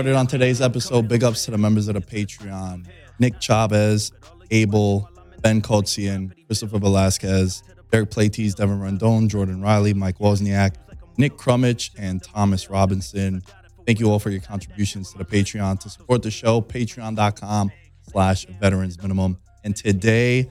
[0.00, 2.86] Started on today's episode, big ups to the members of the Patreon
[3.18, 4.12] Nick Chavez,
[4.50, 5.06] Abel,
[5.42, 10.76] Ben Kotzian, Christopher Velasquez, Derek Platees, Devin Rondon, Jordan Riley, Mike Wozniak,
[11.18, 13.42] Nick Crummich, and Thomas Robinson.
[13.86, 15.78] Thank you all for your contributions to the Patreon.
[15.80, 17.70] To support the show, patreon.com
[18.10, 19.36] slash veterans minimum.
[19.64, 20.50] And today,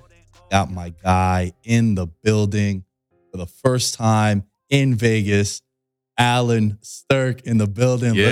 [0.52, 2.84] got my guy in the building
[3.32, 5.64] for the first time in Vegas.
[6.20, 8.14] Allen Strk in the building.
[8.14, 8.30] Yeah.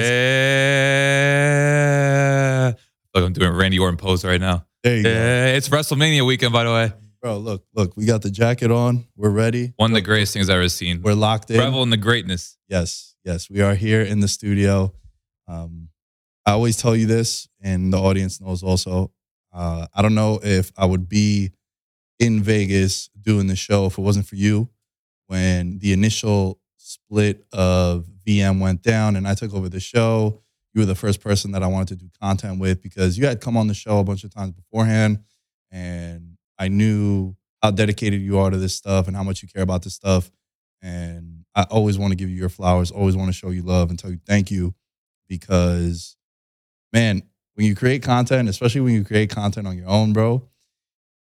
[3.15, 4.65] Look, I'm doing Randy Orton pose right now.
[4.83, 5.09] There you go.
[5.09, 6.91] It's WrestleMania weekend, by the way.
[7.21, 9.07] Bro, look, look, we got the jacket on.
[9.15, 9.73] We're ready.
[9.77, 11.01] One of the greatest things I've ever seen.
[11.01, 11.57] We're locked in.
[11.59, 12.57] Revel in the greatness.
[12.67, 14.93] Yes, yes, we are here in the studio.
[15.47, 15.89] Um,
[16.45, 19.11] I always tell you this, and the audience knows also.
[19.51, 21.53] Uh, I don't know if I would be
[22.19, 24.69] in Vegas doing the show if it wasn't for you.
[25.25, 30.41] When the initial split of VM went down and I took over the show,
[30.73, 33.41] you were the first person that I wanted to do content with because you had
[33.41, 35.19] come on the show a bunch of times beforehand,
[35.71, 39.63] and I knew how dedicated you are to this stuff and how much you care
[39.63, 40.31] about this stuff.
[40.81, 43.89] And I always want to give you your flowers, always want to show you love
[43.89, 44.75] and tell you thank you
[45.27, 46.15] because,
[46.93, 47.23] man,
[47.55, 50.47] when you create content, especially when you create content on your own, bro,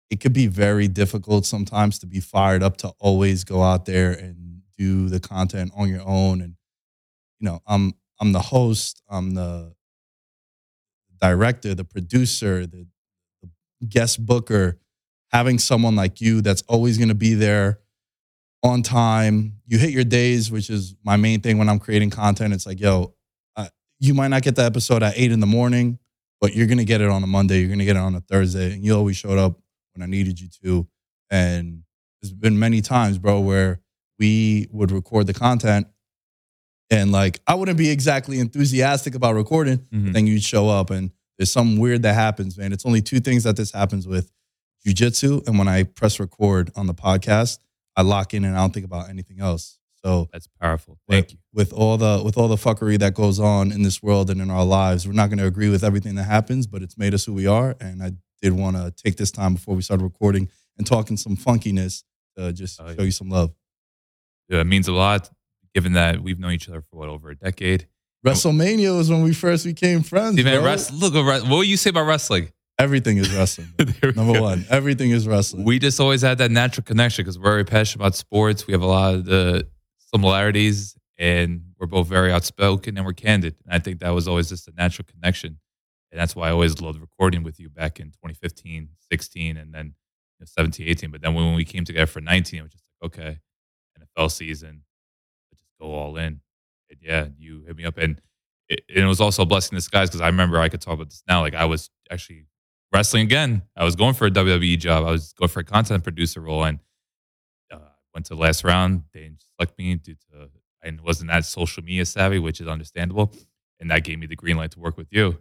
[0.10, 4.12] it could be very difficult sometimes to be fired up to always go out there
[4.12, 6.42] and do the content on your own.
[6.42, 6.56] And,
[7.40, 9.74] you know, I'm I'm the host, I'm the
[11.20, 12.88] director, the producer, the,
[13.42, 13.50] the
[13.88, 14.80] guest booker,
[15.32, 17.80] having someone like you that's always going to be there
[18.64, 19.58] on time.
[19.68, 22.54] You hit your days, which is my main thing when I'm creating content.
[22.54, 23.14] It's like, yo,
[23.56, 23.68] uh,
[24.00, 26.00] you might not get the episode at eight in the morning,
[26.40, 27.60] but you're going to get it on a Monday.
[27.60, 28.74] You're going to get it on a Thursday.
[28.74, 29.60] And you always showed up
[29.94, 30.88] when I needed you to.
[31.30, 31.84] And
[32.22, 33.82] there's been many times, bro, where
[34.20, 35.88] we would record the content
[36.90, 40.14] and like I wouldn't be exactly enthusiastic about recording, Mhm.
[40.14, 42.72] then you'd show up and there's something weird that happens, man.
[42.72, 44.32] It's only two things that this happens with
[44.86, 47.60] jujitsu and when I press record on the podcast,
[47.96, 49.80] I lock in and I don't think about anything else.
[50.04, 51.00] So That's powerful.
[51.10, 51.38] Thank with, you.
[51.54, 54.52] with all the with all the fuckery that goes on in this world and in
[54.52, 57.26] our lives, we're not going to agree with everything that happens, but it's made us
[57.26, 57.76] who we are.
[57.82, 58.12] And I
[58.42, 60.48] did want to take this time before we started recording
[60.78, 62.04] and talking some funkiness
[62.38, 62.96] to just Oh, yeah.
[62.96, 63.52] show you some love.
[64.52, 65.30] Uh, it means a lot,
[65.74, 67.88] given that we've known each other for what over a decade.
[68.26, 70.36] WrestleMania was when we first became friends.
[70.36, 72.52] See, man, rest, look, uh, what would you say about wrestling?
[72.80, 73.68] Everything is wrestling.
[73.78, 73.86] bro.
[73.86, 74.42] There we Number go.
[74.42, 75.64] one, everything is wrestling.
[75.64, 78.68] We just always had that natural connection because we're very passionate about sports.
[78.68, 79.68] We have a lot of the
[80.14, 83.56] similarities, and we're both very outspoken and we're candid.
[83.66, 85.60] And I think that was always just a natural connection,
[86.12, 89.86] and that's why I always loved recording with you back in 2015, 16, and then
[89.86, 91.12] you know, 17, 18.
[91.12, 93.40] But then when we came together for 19, it was just like, okay,
[94.18, 94.84] NFL season,
[95.52, 96.42] let's just go all in.
[96.90, 98.22] And yeah, you hit me up, and
[98.70, 100.94] it, and it was also a blessing in disguise because I remember I could talk
[100.94, 101.42] about this now.
[101.42, 102.46] Like I was actually
[102.94, 103.64] wrestling again.
[103.76, 105.06] I was going for a WWE job.
[105.06, 106.80] I was going for a content producer role, and
[107.72, 107.78] uh,
[108.14, 109.04] went to the last round.
[109.14, 109.44] They didn't
[109.78, 110.50] me due to
[110.84, 113.32] I wasn't that social media savvy, which is understandable,
[113.80, 115.40] and that gave me the green light to work with you.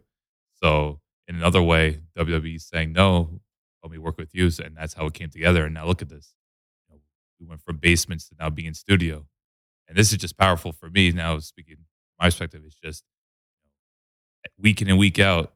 [0.62, 3.40] So in another way, WWE saying no
[3.84, 4.50] let me work with you.
[4.64, 5.66] And that's how it came together.
[5.66, 6.34] And now look at this.
[7.44, 9.26] We went from basements to now being in studio.
[9.88, 11.76] And this is just powerful for me now, speaking
[12.18, 13.04] my perspective, it's just
[14.58, 15.52] week in and week out.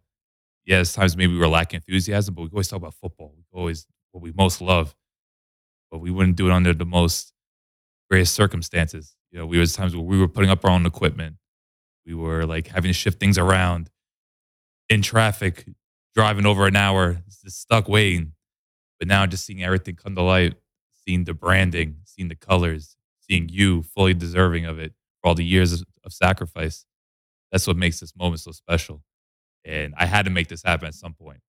[0.66, 3.32] Yeah, Yes, times maybe we are lacking enthusiasm, but we always talk about football.
[3.36, 4.94] We always what we most love,
[5.90, 7.32] but we wouldn't do it under the most
[8.10, 9.16] greatest circumstances.
[9.30, 11.36] You know, we was times where we were putting up our own equipment.
[12.04, 13.90] We were like having to shift things around
[14.88, 15.66] in traffic,
[16.14, 18.32] driving over an hour, just stuck waiting.
[18.98, 20.54] But now just seeing everything come to light,
[21.08, 25.44] seeing the branding, seeing the colors, seeing you fully deserving of it for all the
[25.44, 26.84] years of, of sacrifice.
[27.50, 29.02] That's what makes this moment so special.
[29.64, 31.40] And I had to make this happen at some point.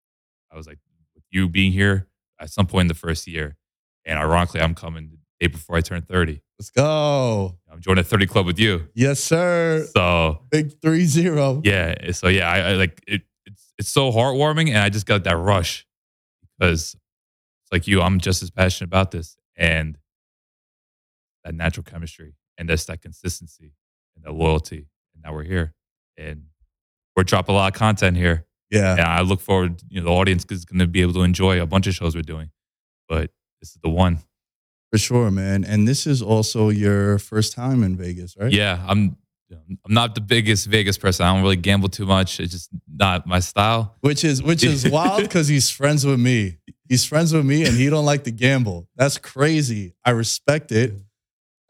[0.50, 0.78] I was like,
[1.14, 2.08] with you being here
[2.40, 3.58] at some point in the first year.
[4.06, 6.42] And ironically, I'm coming the day before I turn 30.
[6.58, 7.58] Let's go.
[7.70, 8.88] I'm joining a 30 club with you.
[8.94, 9.86] Yes, sir.
[9.94, 11.62] So Big three zero.
[11.66, 13.24] yeah, so yeah, I, I like it.
[13.46, 15.86] It's it's so heartwarming, and I just got that rush
[16.58, 16.96] because
[17.64, 18.02] it's like you.
[18.02, 19.98] I'm just as passionate about this, and
[21.44, 23.74] that natural chemistry, and that's that consistency
[24.16, 25.74] and that loyalty, and now we're here,
[26.18, 26.44] and
[27.16, 28.94] we're dropping a lot of content here, Yeah.
[28.94, 29.82] and I look forward.
[29.90, 32.16] You know, the audience is going to be able to enjoy a bunch of shows
[32.16, 32.50] we're doing,
[33.08, 34.20] but this is the one.
[34.92, 35.64] For sure, man.
[35.64, 38.52] And this is also your first time in Vegas, right?
[38.52, 39.18] Yeah, I'm.
[39.52, 41.26] I'm not the biggest Vegas person.
[41.26, 42.40] I don't really gamble too much.
[42.40, 43.96] It's just not my style.
[44.02, 46.58] Which is which is wild because he's friends with me.
[46.90, 48.90] He's friends with me and he don't like to gamble.
[48.96, 49.94] That's crazy.
[50.04, 50.94] I respect it.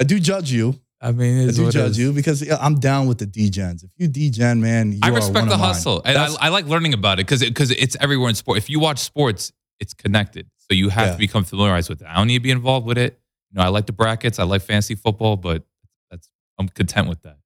[0.01, 0.79] I do judge you.
[1.01, 3.83] I mean, I do judge you because yeah, I'm down with the DGens.
[3.83, 5.67] If you DGen, man, you I are respect one the of mine.
[5.69, 8.57] hustle, and I, I like learning about it because because it's everywhere in sport.
[8.57, 11.11] If you watch sports, it's connected, so you have Yeah.
[11.13, 12.07] to become familiarized with it.
[12.07, 13.17] I don't need to be involved with it.
[13.51, 14.39] You know, I like the brackets.
[14.39, 15.63] I like fantasy football, but
[16.11, 17.37] that's I'm content with that.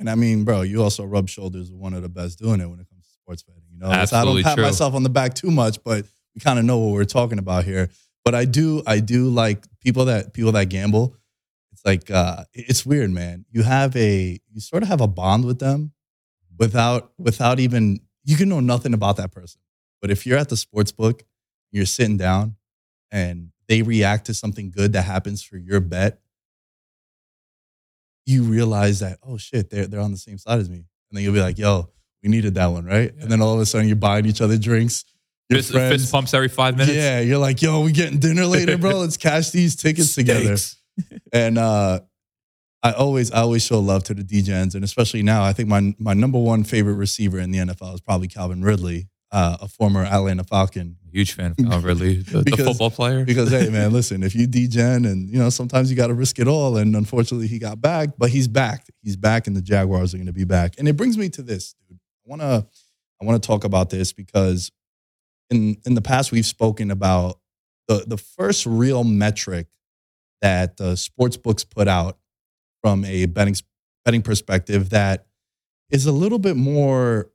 [0.00, 2.66] And I mean, bro, you also rub shoulders with one of the best doing it
[2.66, 3.62] when it comes to sports betting.
[3.72, 4.64] You know, It's- I don't pat true.
[4.64, 7.64] myself on the back too much, but we kind of know what we're talking about
[7.64, 7.90] here.
[8.24, 11.16] But I do, I do like people that people that gamble.
[11.72, 13.44] It's like uh, it's weird, man.
[13.50, 15.92] You have a, you sort of have a bond with them
[16.58, 19.60] without without even you can know nothing about that person.
[20.00, 21.24] But if you're at the sports book,
[21.72, 22.56] you're sitting down,
[23.10, 26.20] and they react to something good that happens for your bet,
[28.26, 31.24] you realize that oh shit, they're they're on the same side as me, and then
[31.24, 31.88] you'll be like, yo,
[32.22, 33.12] we needed that one, right?
[33.18, 35.04] And then all of a sudden you're buying each other drinks.
[35.50, 36.96] Fist, fist pumps every five minutes.
[36.96, 38.98] yeah, you're like, yo, we getting dinner later, bro.
[39.00, 40.56] Let's cash these tickets together.
[41.32, 42.00] And uh,
[42.82, 45.94] I always, I always show love to the DJs, and especially now, I think my
[45.98, 50.04] my number one favorite receiver in the NFL is probably Calvin Ridley, uh, a former
[50.04, 50.96] Atlanta Falcon.
[51.12, 53.24] Huge fan of Calvin Ridley, the, the football player.
[53.24, 56.38] Because hey, man, listen, if you DGen and you know sometimes you got to risk
[56.38, 58.86] it all, and unfortunately he got back, but he's back.
[59.02, 60.74] He's back, and the Jaguars are going to be back.
[60.78, 61.98] And it brings me to this, dude.
[61.98, 62.66] I wanna,
[63.20, 64.70] I wanna talk about this because
[65.50, 67.38] in in the past we've spoken about
[67.88, 69.66] the the first real metric
[70.42, 72.18] that the sports books put out
[72.82, 73.56] from a betting
[74.04, 75.26] betting perspective that
[75.90, 77.30] is a little bit more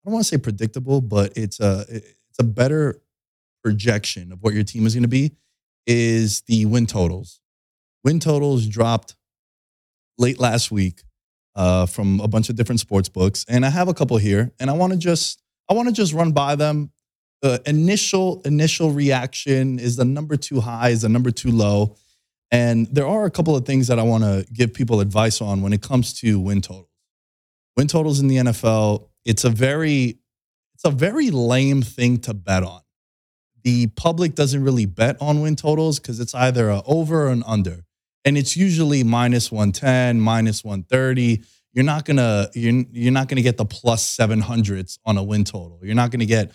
[0.00, 3.02] I don't want to say predictable, but it's a it's a better
[3.62, 5.32] projection of what your team is going to be
[5.86, 7.40] is the win totals.
[8.02, 9.16] Win totals dropped
[10.16, 11.02] late last week
[11.54, 14.70] uh, from a bunch of different sports books, and I have a couple here, and
[14.70, 16.90] I want to just I want to just run by them.
[17.42, 21.96] The initial initial reaction is the number too high, is the number too low,
[22.50, 25.62] and there are a couple of things that I want to give people advice on
[25.62, 26.88] when it comes to win totals.
[27.76, 30.18] Win totals in the NFL, it's a very
[30.74, 32.80] it's a very lame thing to bet on.
[33.62, 37.42] The public doesn't really bet on win totals because it's either a over or an
[37.46, 37.84] under.
[38.24, 41.42] And it's usually minus 110, minus 130.
[41.72, 45.78] You're not gonna you're, you're not gonna get the plus 700s on a win total.
[45.82, 46.52] You're not gonna get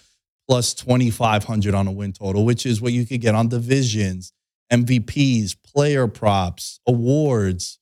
[0.47, 4.33] plus 2500 on a win total, which is what you could get on divisions,
[4.71, 7.79] MVPs, player props, awards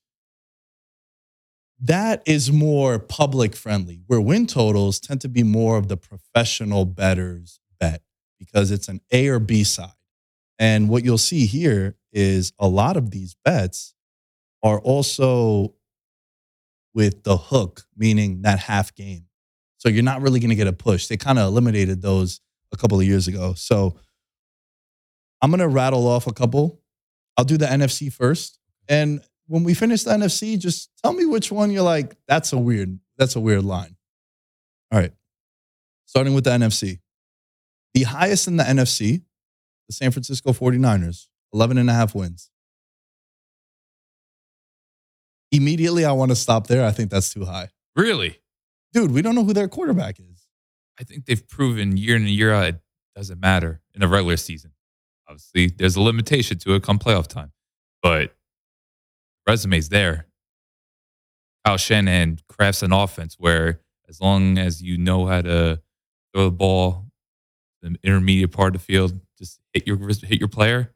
[1.85, 6.85] that is more public friendly, where win totals tend to be more of the professional
[6.85, 8.01] betters bet
[8.39, 9.91] because it's an A or B side.
[10.57, 13.95] And what you'll see here is a lot of these bets
[14.63, 15.75] are also
[16.93, 19.25] with the hook, meaning that half game.
[19.77, 21.07] So you're not really going to get a push.
[21.07, 22.39] They kind of eliminated those
[22.71, 23.53] a couple of years ago.
[23.53, 23.97] So
[25.41, 26.81] I'm going to rattle off a couple.
[27.38, 28.59] I'll do the NFC first.
[28.88, 32.57] And when we finish the NFC, just tell me which one you're like, that's a
[32.57, 33.95] weird, that's a weird line.
[34.91, 35.12] All right.
[36.05, 37.00] Starting with the NFC.
[37.93, 39.23] The highest in the NFC,
[39.88, 42.50] the San Francisco 49ers, 11 and a half wins.
[45.53, 46.86] Immediately, I want to stop there.
[46.86, 47.69] I think that's too high.
[47.95, 48.39] Really,
[48.93, 50.48] Dude, we don't know who their quarterback is.
[51.00, 52.81] I think they've proven year in and year out it
[53.15, 54.72] doesn't matter in a regular season.
[55.27, 57.51] Obviously, there's a limitation to it come playoff time,
[58.03, 58.36] but
[59.48, 60.27] resume's there.
[61.65, 65.81] Kyle Shanahan crafts an offense where, as long as you know how to
[66.33, 67.05] throw the ball,
[67.81, 70.93] the intermediate part of the field, just hit your hit your player.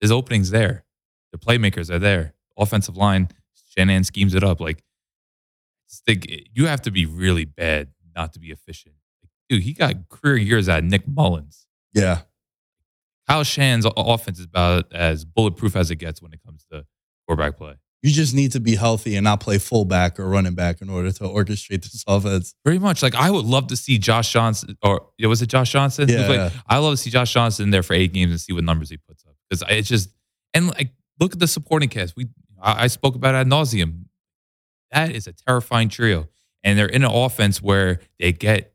[0.00, 0.84] His openings there.
[1.32, 2.34] The playmakers are there.
[2.56, 3.28] Offensive line,
[3.76, 4.60] Shanahan schemes it up.
[4.60, 4.82] Like,
[6.06, 8.94] think you have to be really bad not to be efficient.
[9.22, 11.66] Like, dude, he got career years out of Nick Mullens.
[11.92, 12.22] Yeah.
[13.28, 16.84] Kyle Shanahan's offense is about as bulletproof as it gets when it comes to
[17.26, 17.74] quarterback play.
[18.02, 21.12] You just need to be healthy and not play fullback or running back in order
[21.12, 22.54] to orchestrate this offense.
[22.64, 23.00] Pretty much.
[23.00, 26.08] Like I would love to see Josh Johnson or was it Josh Johnson?
[26.08, 26.26] Yeah.
[26.26, 28.90] Like, I love to see Josh Johnson there for eight games and see what numbers
[28.90, 29.34] he puts up.
[29.48, 30.10] Because it's just
[30.52, 32.16] and like look at the supporting cast.
[32.16, 32.26] We
[32.62, 34.04] I, I spoke about ad nauseum.
[34.90, 36.28] That is a terrifying trio.
[36.64, 38.72] And they're in an offense where they get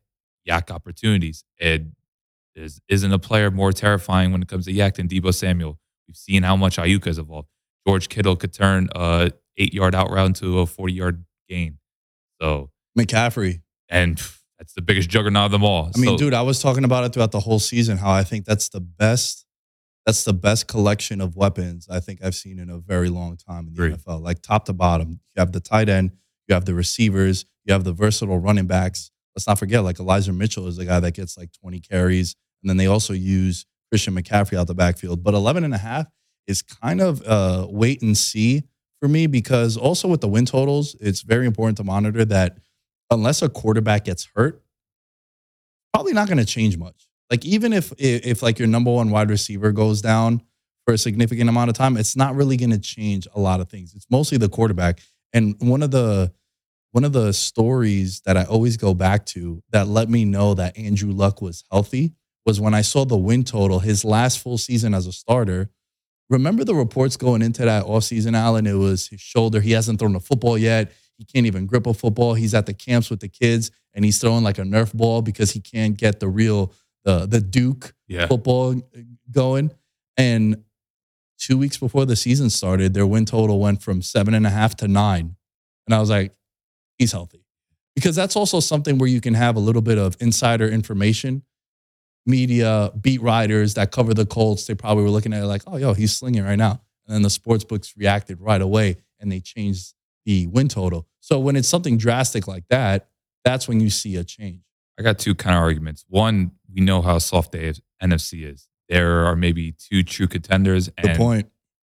[0.48, 1.44] YAC opportunities.
[1.60, 1.92] And
[2.54, 5.78] there isn't a player more terrifying when it comes to YAC than Deebo Samuel.
[6.06, 7.48] We've seen how much Aiyuk has evolved.
[7.86, 11.78] George Kittle could turn a eight yard out route into a 40 yard gain.
[12.40, 13.62] So McCaffrey.
[13.88, 14.20] And
[14.58, 15.90] that's the biggest juggernaut of them all.
[15.94, 18.24] I mean, So- dude, I was talking about it throughout the whole season, how I
[18.24, 19.46] think that's the best,
[20.08, 23.68] that's the best collection of weapons I think I've seen in a very long time
[23.68, 23.98] in the Agreed.
[23.98, 24.22] NFL.
[24.22, 25.20] Like top to bottom.
[25.36, 26.12] You have the tight end,
[26.46, 29.10] you have the receivers, you have the versatile running backs.
[29.36, 32.36] Let's not forget, like Elijah Mitchell is the guy that gets like 20 carries.
[32.62, 35.22] And then they also use Christian McCaffrey out the backfield.
[35.22, 36.06] But 11 and a half
[36.46, 38.62] is kind of uh, wait and see
[39.02, 42.56] for me because also with the win totals, it's very important to monitor that
[43.10, 44.62] unless a quarterback gets hurt,
[45.92, 47.07] probably not going to change much.
[47.30, 50.42] Like even if, if like your number one wide receiver goes down
[50.84, 53.68] for a significant amount of time, it's not really going to change a lot of
[53.68, 53.94] things.
[53.94, 55.00] It's mostly the quarterback.
[55.32, 56.32] And one of the
[56.92, 60.76] one of the stories that I always go back to that let me know that
[60.78, 62.12] Andrew Luck was healthy
[62.46, 65.68] was when I saw the win total, his last full season as a starter.
[66.30, 68.66] Remember the reports going into that offseason, Allen?
[68.66, 69.60] It was his shoulder.
[69.60, 70.92] He hasn't thrown a football yet.
[71.18, 72.34] He can't even grip a football.
[72.34, 75.50] He's at the camps with the kids and he's throwing like a Nerf ball because
[75.50, 76.72] he can't get the real
[77.04, 78.26] the the Duke yeah.
[78.26, 78.80] football
[79.30, 79.70] going.
[80.16, 80.64] And
[81.38, 84.76] two weeks before the season started, their win total went from seven and a half
[84.76, 85.36] to nine.
[85.86, 86.32] And I was like,
[86.98, 87.44] he's healthy.
[87.94, 91.42] Because that's also something where you can have a little bit of insider information.
[92.26, 95.76] Media, beat writers that cover the Colts, they probably were looking at it like, oh,
[95.78, 96.80] yo, he's slinging right now.
[97.06, 99.94] And then the sports books reacted right away and they changed
[100.26, 101.06] the win total.
[101.20, 103.08] So when it's something drastic like that,
[103.44, 104.60] that's when you see a change.
[104.98, 106.04] I got two kind of arguments.
[106.08, 108.68] One, we know how soft the NFC is.
[108.88, 110.88] There are maybe two true contenders.
[110.88, 111.50] Good and point.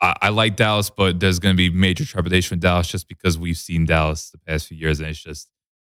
[0.02, 3.38] I, I like Dallas, but there's going to be major trepidation with Dallas just because
[3.38, 5.50] we've seen Dallas the past few years, and it's just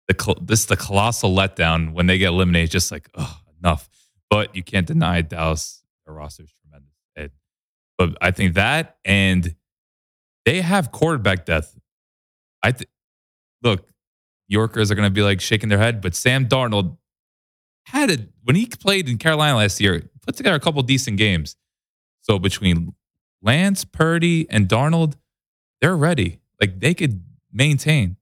[0.09, 2.71] the this is the colossal letdown when they get eliminated.
[2.71, 3.89] Just like oh, enough.
[4.31, 5.83] But you can't deny Dallas.
[6.07, 6.91] Their roster is tremendous.
[7.17, 7.31] And,
[7.97, 9.55] but I think that and
[10.45, 11.79] they have quarterback depth.
[12.63, 12.89] I th-
[13.63, 13.89] look,
[14.49, 16.99] Yorkers are going to be like shaking their head, but Sam Darnold
[17.87, 20.03] had it when he played in Carolina last year.
[20.27, 21.57] Put together a couple decent games.
[22.23, 22.95] So between
[23.43, 25.17] Lance, Purdy, and Darnold,
[25.81, 26.41] they're ready.
[26.61, 27.23] Like they could
[27.53, 28.17] maintain.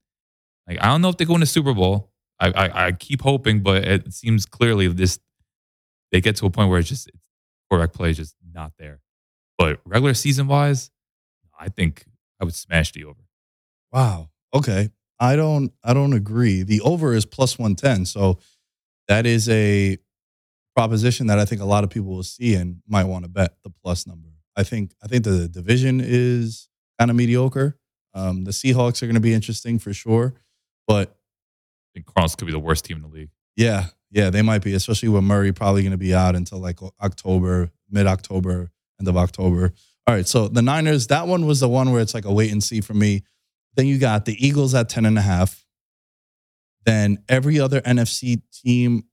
[0.67, 2.11] Like I don't know if they go in a Super Bowl.
[2.41, 5.19] I, I I keep hoping, but it seems clearly this
[6.11, 7.11] they get to a point where it's just
[7.69, 9.01] quarterback play is just not there.
[9.59, 10.91] But regular season wise,
[11.59, 12.05] I think
[12.41, 13.21] I would smash the over.
[13.93, 14.31] Wow.
[14.53, 14.91] Okay.
[15.21, 16.65] I don't I don't agree.
[16.65, 18.07] The over is plus 110.
[18.07, 18.39] So
[19.09, 19.99] that is a
[20.75, 23.55] proposition that I think a lot of people will see and might want to bet
[23.63, 24.29] the plus number.
[24.57, 26.69] I think I think the division is
[26.99, 27.79] kind of mediocre.
[28.15, 30.35] Um, the Seahawks are going to be interesting for sure,
[30.87, 33.31] but I think Cardinals could be the worst team in the league.
[33.57, 36.79] yeah, yeah, they might be, especially with Murray probably going to be out until like
[37.01, 39.73] October, mid October, end of October.
[40.07, 42.53] All right, so the Niners, that one was the one where it's like a wait
[42.53, 43.23] and see for me.
[43.75, 45.65] Then you got the Eagles at 10 and a half.
[46.85, 49.05] Then every other NFC team,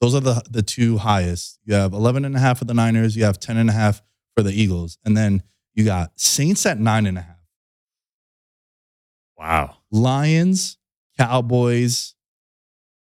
[0.00, 1.58] those are the, the two highest.
[1.64, 4.02] You have 11 and a half for the Niners, you have 10 and a half
[4.36, 4.98] for the Eagles.
[5.04, 5.42] And then
[5.74, 7.36] you got Saints at nine and a half.
[9.36, 9.76] Wow.
[9.90, 10.78] Lions,
[11.16, 12.14] Cowboys,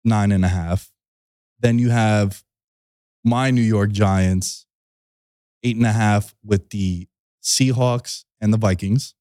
[0.03, 0.91] nine and a half.
[1.59, 2.43] Then you have
[3.23, 4.65] my New York Giants,
[5.63, 7.07] eight and a half with the
[7.43, 9.15] Seahawks and the Vikings.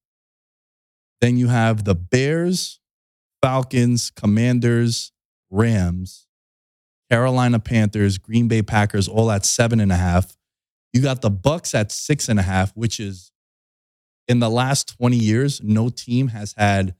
[1.20, 2.80] Then you have the Bears,
[3.42, 5.12] Falcons, Commanders,
[5.50, 6.26] Rams,
[7.10, 10.36] Carolina Panthers, Green Bay Packers, all at seven and a half.
[10.92, 13.32] You got the Bucs at six and a half, which is
[14.26, 16.94] in the last 20 years, no team has had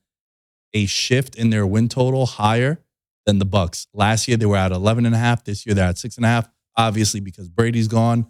[0.73, 2.79] a shift in their win total higher
[3.25, 3.87] than the Bucs.
[3.93, 5.43] Last year they were at 11 and a half.
[5.43, 6.49] This year they're at six and a half.
[6.75, 8.25] obviously because Brady's gone.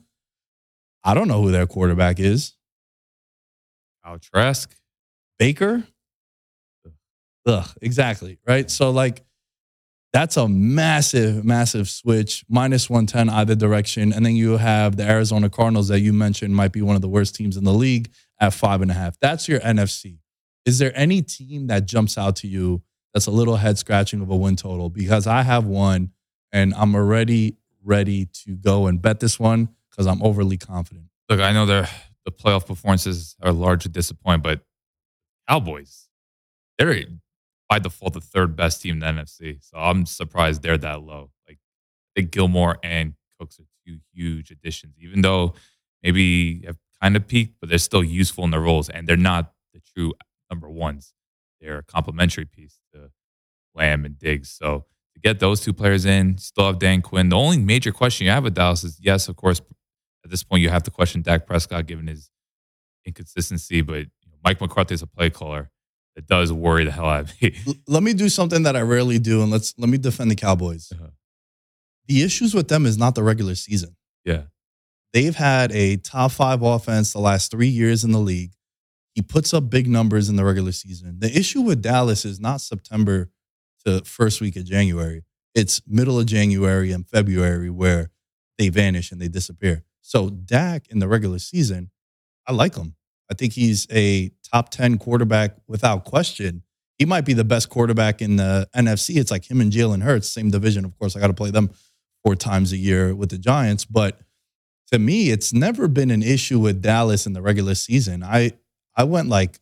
[1.03, 2.55] I don't know who their quarterback is.
[4.03, 4.75] Kyle Trask.
[5.37, 5.83] Baker?
[7.50, 8.38] Ugh, exactly.
[8.48, 8.70] Right.
[8.70, 9.24] So, like,
[10.13, 14.12] that's a massive, massive switch, minus 110 either direction.
[14.13, 17.10] And then you have the Arizona Cardinals that you mentioned might be one of the
[17.10, 19.20] worst teams in the league at five and a half.
[19.20, 20.20] That's your NFC.
[20.65, 22.82] Is there any team that jumps out to you
[23.13, 24.89] that's a little head scratching of a win total?
[24.89, 26.12] Because I have one
[26.51, 31.06] and I'm already ready to go and bet this one because I'm overly confident.
[31.29, 31.89] Look, I know the
[32.25, 34.62] the playoff performances are largely disappointing, but
[35.48, 36.10] Cowboys,
[36.77, 36.94] they're
[37.69, 39.63] by default the third best team in the NFC.
[39.63, 41.29] So I'm surprised they're that low.
[41.47, 45.53] Like I think Gilmore and Cooks are two huge additions, even though
[46.03, 49.53] maybe have kind of peaked, but they're still useful in their roles, and they're not
[49.73, 50.13] the true
[50.49, 51.13] number ones.
[51.61, 53.11] They're a complementary piece to
[53.75, 54.49] Lamb and Diggs.
[54.49, 57.29] So to get those two players in, still have Dan Quinn.
[57.29, 59.61] The only major question you have with Dallas is yes, of course,
[60.25, 62.31] at this point you have to question Dak Prescott given his
[63.05, 64.07] inconsistency, but
[64.43, 65.69] Mike McCarthy is a play caller
[66.19, 67.55] that does worry the hell out of me.
[67.88, 70.91] Let me do something that I rarely do, and let's let me defend the Cowboys.
[70.91, 71.11] Uh-huh.
[72.07, 73.95] The issues with them is not the regular season.
[74.25, 74.43] yeah.
[75.11, 78.51] They've had a top five offense the last three years in the league.
[79.15, 81.19] He puts up big numbers in the regular season.
[81.19, 83.31] The issue with Dallas is not September
[83.85, 85.23] to first week of January.
[85.55, 88.11] It's middle of January and February where
[88.59, 89.83] they vanish and they disappear.
[90.01, 91.89] So Dak in the regular season,
[92.45, 92.93] I like him.
[93.31, 96.63] I think he's a top 10 quarterback without question.
[96.98, 99.17] He might be the best quarterback in the NFC.
[99.17, 100.83] It's like him and Jalen Hurts, same division.
[100.83, 101.69] Of course, I got to play them
[102.24, 103.86] four times a year with the Giants.
[103.86, 104.19] But
[104.91, 108.24] to me, it's never been an issue with Dallas in the regular season.
[108.24, 108.51] I
[108.95, 109.59] I went like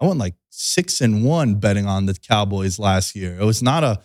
[0.00, 3.38] I went like six and one betting on the Cowboys last year.
[3.40, 4.00] It was not a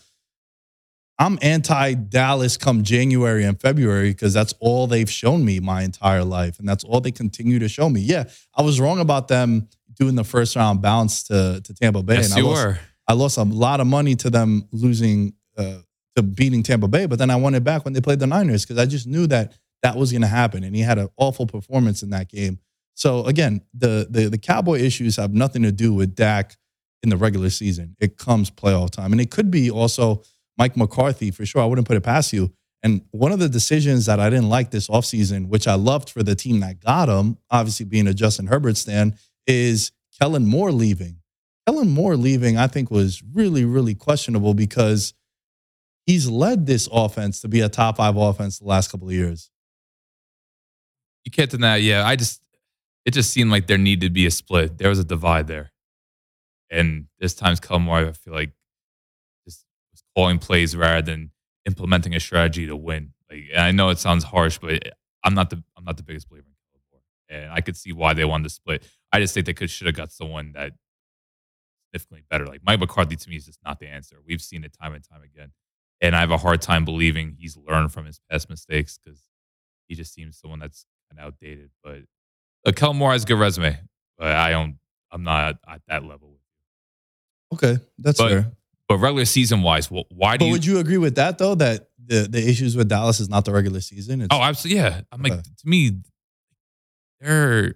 [1.20, 6.24] I'm anti Dallas come January and February because that's all they've shown me my entire
[6.24, 6.60] life.
[6.60, 8.00] And that's all they continue to show me.
[8.00, 8.24] Yeah,
[8.56, 12.16] I was wrong about them doing the first round bounce to, to Tampa Bay.
[12.16, 12.80] Yes, and I you lost, were.
[13.08, 15.80] I lost a lot of money to them losing uh,
[16.16, 18.66] to beating Tampa Bay, but then I won it back when they played the Niners
[18.66, 21.46] because I just knew that that was going to happen, and he had an awful
[21.46, 22.60] performance in that game.
[22.94, 26.56] So again, the, the the Cowboy issues have nothing to do with Dak
[27.04, 27.98] in the regular season.
[28.00, 30.24] It comes playoff time, and it could be also
[30.60, 31.62] Mike McCarthy for sure.
[31.62, 32.52] I wouldn't put it past you.
[32.84, 36.22] And one of the decisions that I didn't like this offseason, which I loved for
[36.22, 39.16] the team that got him, obviously being a Justin Herbert stand,
[39.48, 41.22] is Kellen Moore leaving.
[41.66, 45.14] Kellen Moore leaving, I think, was really, really questionable because
[46.06, 49.50] he's led this offense to be a top five offense the last couple of years.
[51.26, 51.78] You can't deny.
[51.78, 52.42] Yeah, I just
[53.06, 54.78] it just seemed like there needed to be a split.
[54.78, 55.72] There was a divide there,
[56.70, 58.52] and this time's come where I feel like
[60.20, 61.32] calling plays rather than
[61.66, 63.14] implementing a strategy to win.
[63.32, 64.84] Like, I know it sounds harsh, but
[65.24, 66.54] I'm not the I'm not the biggest believer in
[67.32, 68.84] and I could see why they wanted to split.
[69.14, 70.72] I just think they could should have got someone that
[71.94, 72.46] significantly better.
[72.48, 74.18] Like Mike McCarthy to me is just not the answer.
[74.26, 75.52] We've seen it time and time again,
[76.02, 79.22] and I have a hard time believing he's learned from his past mistakes because
[79.88, 81.70] he just seems someone that's kind of outdated.
[81.84, 82.00] But
[82.66, 83.78] uh, Kellen Moore has a good resume,
[84.18, 84.78] but I don't.
[85.12, 86.38] I'm not at that level.
[87.54, 88.52] Okay, that's But- fair.
[88.90, 90.52] But regular season wise, why do But you?
[90.52, 91.54] would you agree with that though?
[91.54, 94.22] That the the issues with Dallas is not the regular season.
[94.22, 94.82] It's, oh, absolutely.
[94.82, 95.92] Yeah, I'm like to me,
[97.22, 97.76] they're to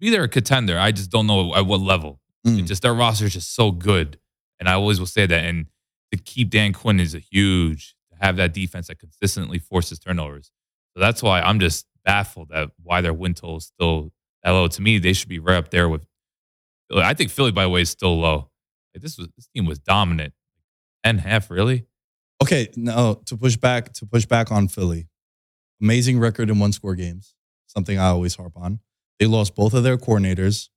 [0.00, 0.76] me they're a contender.
[0.78, 2.20] I just don't know at what level.
[2.44, 2.58] Mm.
[2.58, 4.18] It just their roster is just so good,
[4.58, 5.44] and I always will say that.
[5.44, 5.66] And
[6.10, 10.50] to keep Dan Quinn is a huge to have that defense that consistently forces turnovers.
[10.94, 14.10] So that's why I'm just baffled at why their win total is still
[14.42, 14.66] that low.
[14.66, 16.04] To me, they should be right up there with.
[16.94, 18.50] I think Philly, by the way, is still low.
[18.94, 20.34] Like this was this team was dominant,
[21.04, 21.86] and half really.
[22.42, 25.08] Okay, no, oh, to push back to push back on Philly.
[25.80, 27.34] Amazing record in one score games.
[27.66, 28.80] Something I always harp on.
[29.18, 30.68] They lost both of their coordinators.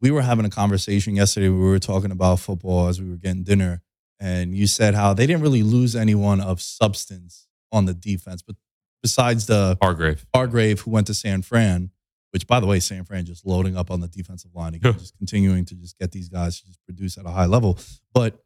[0.00, 1.48] We were having a conversation yesterday.
[1.48, 3.82] We were talking about football as we were getting dinner,
[4.20, 8.56] and you said how they didn't really lose anyone of substance on the defense, but
[9.02, 10.24] besides the Hargrave.
[10.34, 11.90] Hargrave, who went to San Fran,
[12.34, 14.98] which by the way, San Fran just loading up on the defensive line again, Yeah.
[14.98, 17.78] just continuing to just get these guys to just produce at a high level.
[18.12, 18.44] But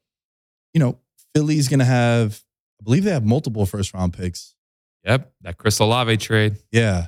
[0.75, 0.99] you know,
[1.35, 2.45] Philly's gonna have,
[2.81, 4.55] I believe they have multiple first round picks.
[5.05, 6.57] Yep, that Chris Olave trade.
[6.71, 7.07] Yeah.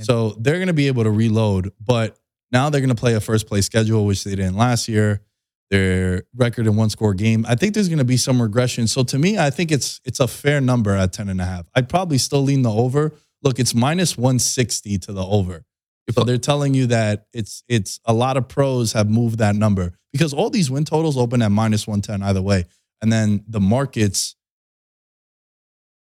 [0.00, 2.18] So they're gonna be able to reload, but
[2.52, 5.22] now they're gonna play a first place schedule, which they didn't last year.
[5.70, 7.44] Their record in one score game.
[7.48, 8.86] I think there's gonna be some regression.
[8.86, 11.66] So to me, I think it's it's a fair number at 10 and a half.
[11.74, 13.12] I'd probably still lean the over.
[13.42, 15.64] Look, it's minus 160 to the over.
[16.10, 19.92] So they're telling you that it's it's a lot of pros have moved that number
[20.12, 22.64] because all these win totals open at minus 110 either way.
[23.02, 24.34] And then the markets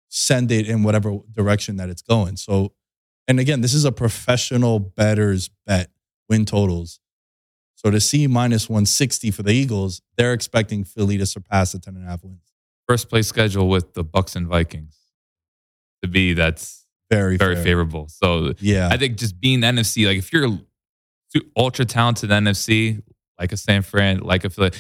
[0.10, 2.38] send it in whatever direction that it's going.
[2.38, 2.74] So,
[3.28, 5.89] and again, this is a professional betters bet
[6.30, 7.00] win totals.
[7.76, 11.96] So to see minus 160 for the Eagles, they're expecting Philly to surpass the 10
[11.96, 12.54] and a half wins.
[12.88, 14.98] First place schedule with the Bucs and Vikings.
[16.02, 16.83] To be that's
[17.15, 17.63] Very, very fair.
[17.63, 18.08] favorable.
[18.08, 18.89] So Yeah.
[18.91, 20.49] I think just being the NFC, like if you're
[21.58, 23.02] ultra talented NFC,
[23.39, 24.71] like a San Fran, like a Philly,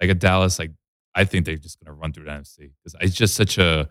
[0.00, 0.72] like a Dallas, like
[1.14, 3.88] I think they're just gonna run through the NFC because it's just such a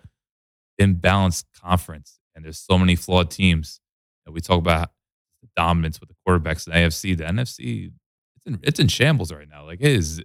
[0.80, 3.80] imbalanced conference, and there's so many flawed teams.
[4.26, 4.92] And we talk about
[5.42, 7.18] the dominance with the quarterbacks in the AFC.
[7.18, 7.92] The NFC,
[8.38, 9.66] it's in, it's in shambles right now.
[9.66, 10.24] Like it is,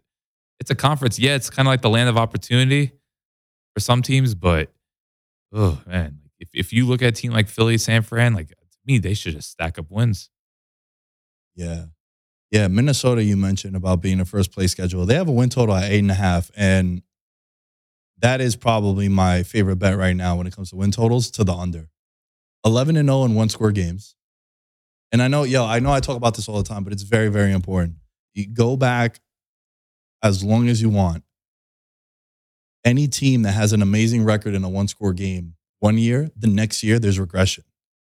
[0.61, 1.19] it's a conference.
[1.19, 2.93] Yeah, it's kind of like the land of opportunity
[3.75, 4.73] for some teams, but
[5.53, 8.79] oh man, if if you look at a team like Philly, San Fran, like to
[8.87, 10.31] me, they should just stack up wins.
[11.55, 11.87] Yeah.
[12.51, 12.69] Yeah.
[12.69, 15.07] Minnesota, you mentioned about being a first place schedule.
[15.07, 16.51] They have a win total at eight and a half.
[16.57, 17.03] And
[18.19, 21.45] that is probably my favorite bet right now when it comes to win totals to
[21.45, 21.89] the under.
[22.65, 24.17] 11 and 0 in one score games.
[25.13, 27.03] And I know, yo, I know I talk about this all the time, but it's
[27.03, 27.97] very, very important.
[28.35, 29.21] You go back
[30.23, 31.23] as long as you want.
[32.85, 36.47] Any team that has an amazing record in a one score game one year, the
[36.47, 37.65] next year there's regression.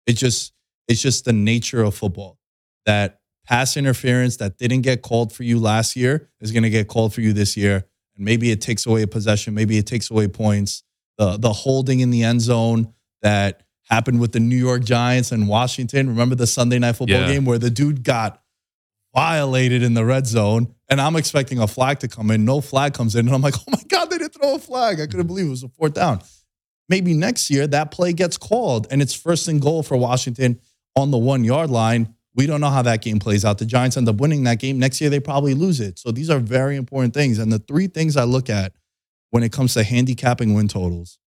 [0.05, 0.53] It's just,
[0.87, 2.37] it's just the nature of football
[2.85, 6.87] that pass interference that didn't get called for you last year is going to get
[6.87, 7.77] called for you this year.
[8.15, 10.83] And maybe it takes away a possession, maybe it takes away points.
[11.17, 15.47] The the holding in the end zone that happened with the New York Giants and
[15.47, 16.09] Washington.
[16.09, 17.33] Remember the Sunday night football Yeah.
[17.33, 18.41] game where the dude got
[19.15, 22.45] violated in the red zone, and I'm expecting a flag to come in.
[22.45, 24.99] No flag comes in, and I'm like, oh my god, they didn't throw a flag.
[24.99, 26.21] I couldn't believe it was a fourth down.
[26.93, 30.59] Maybe next year that play gets called, and it's first and goal for Washington
[30.95, 32.13] on the one yard line.
[32.35, 33.57] We don't know how that game plays out.
[33.57, 34.77] The Giants end up winning that game.
[34.77, 35.97] Next year, they probably lose it.
[35.97, 37.39] So these are very important things.
[37.39, 38.73] And the three things I look at
[39.31, 41.17] when it comes to handicapping win totals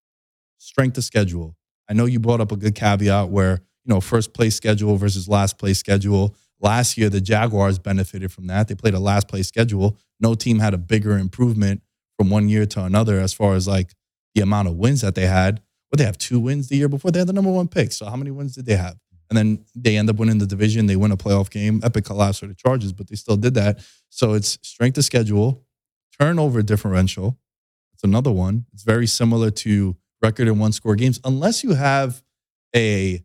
[0.57, 1.57] strength of schedule.
[1.89, 5.27] I know you brought up a good caveat where, you know, first place schedule versus
[5.27, 6.33] last place schedule.
[6.61, 8.69] Last year, the Jaguars benefited from that.
[8.69, 9.97] They played a last place schedule.
[10.21, 11.81] No team had a bigger improvement
[12.17, 13.93] from one year to another as far as like
[14.37, 15.61] the amount of wins that they had.
[15.89, 17.11] But they have two wins the year before.
[17.11, 17.91] They had the number one pick.
[17.91, 18.97] So how many wins did they have?
[19.29, 20.85] And then they end up winning the division.
[20.85, 21.81] They win a playoff game.
[21.83, 23.79] Epic collapse for the Chargers, but they still did that.
[24.09, 25.63] So it's strength of schedule,
[26.19, 27.37] turnover differential.
[27.93, 28.65] It's another one.
[28.73, 32.21] It's very similar to record in one score games, unless you have
[32.75, 33.23] a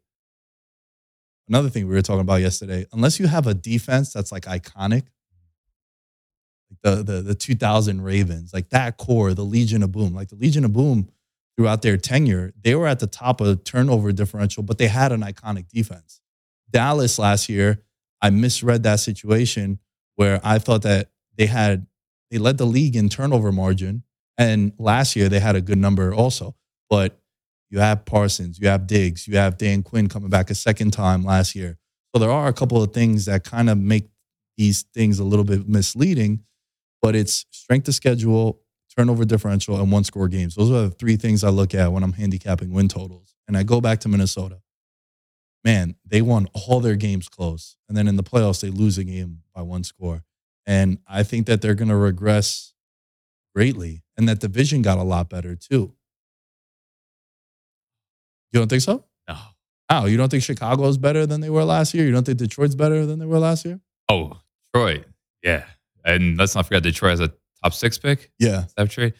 [1.48, 2.86] another thing we were talking about yesterday.
[2.92, 5.04] Unless you have a defense that's like iconic,
[6.82, 10.64] the the the 2000 Ravens, like that core, the Legion of Boom, like the Legion
[10.64, 11.08] of Boom
[11.56, 15.20] throughout their tenure, they were at the top of turnover differential, but they had an
[15.20, 16.20] iconic defense.
[16.70, 17.82] Dallas last year,
[18.20, 19.78] I misread that situation
[20.16, 21.86] where I thought that they had
[22.30, 24.04] they led the league in turnover margin,
[24.38, 26.56] and last year they had a good number also.
[26.88, 27.18] But
[27.70, 31.24] you have Parsons, you have Diggs, you have Dan Quinn coming back a second time
[31.24, 31.78] last year.
[32.14, 34.08] So there are a couple of things that kind of make
[34.58, 36.44] these things a little bit misleading,
[37.02, 38.60] but it's strength of schedule,
[38.96, 40.54] turnover differential, and one score games.
[40.54, 43.34] Those are the three things I look at when I'm handicapping win totals.
[43.48, 44.60] And I go back to Minnesota.
[45.64, 47.76] Man, they won all their games close.
[47.88, 50.24] And then in the playoffs, they lose a game by one score.
[50.64, 52.72] And I think that they're going to regress
[53.54, 54.02] greatly.
[54.16, 55.92] And that division got a lot better too.
[58.52, 59.04] You don't think so?
[59.28, 59.36] No.
[59.88, 60.06] How?
[60.06, 62.04] You don't think Chicago is better than they were last year?
[62.04, 63.80] You don't think Detroit's better than they were last year?
[64.08, 64.40] Oh,
[64.72, 65.06] Detroit.
[65.42, 65.64] Yeah.
[66.04, 68.30] And let's not forget Detroit has a top six pick.
[68.38, 68.64] Yeah.
[68.76, 69.14] That trade.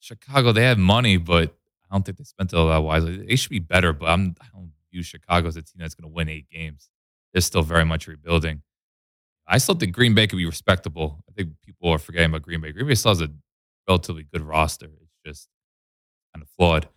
[0.00, 1.54] Chicago, they have money, but
[1.90, 3.16] I don't think they spent it all that wisely.
[3.18, 6.10] They should be better, but I'm, I don't view Chicago as a team that's going
[6.10, 6.88] to win eight games.
[7.32, 8.62] They're still very much rebuilding.
[9.46, 11.24] I still think Green Bay could be respectable.
[11.28, 12.72] I think people are forgetting about Green Bay.
[12.72, 13.28] Green Bay still has a
[13.88, 14.86] relatively good roster.
[14.86, 15.48] It's just
[16.34, 16.88] kind of flawed.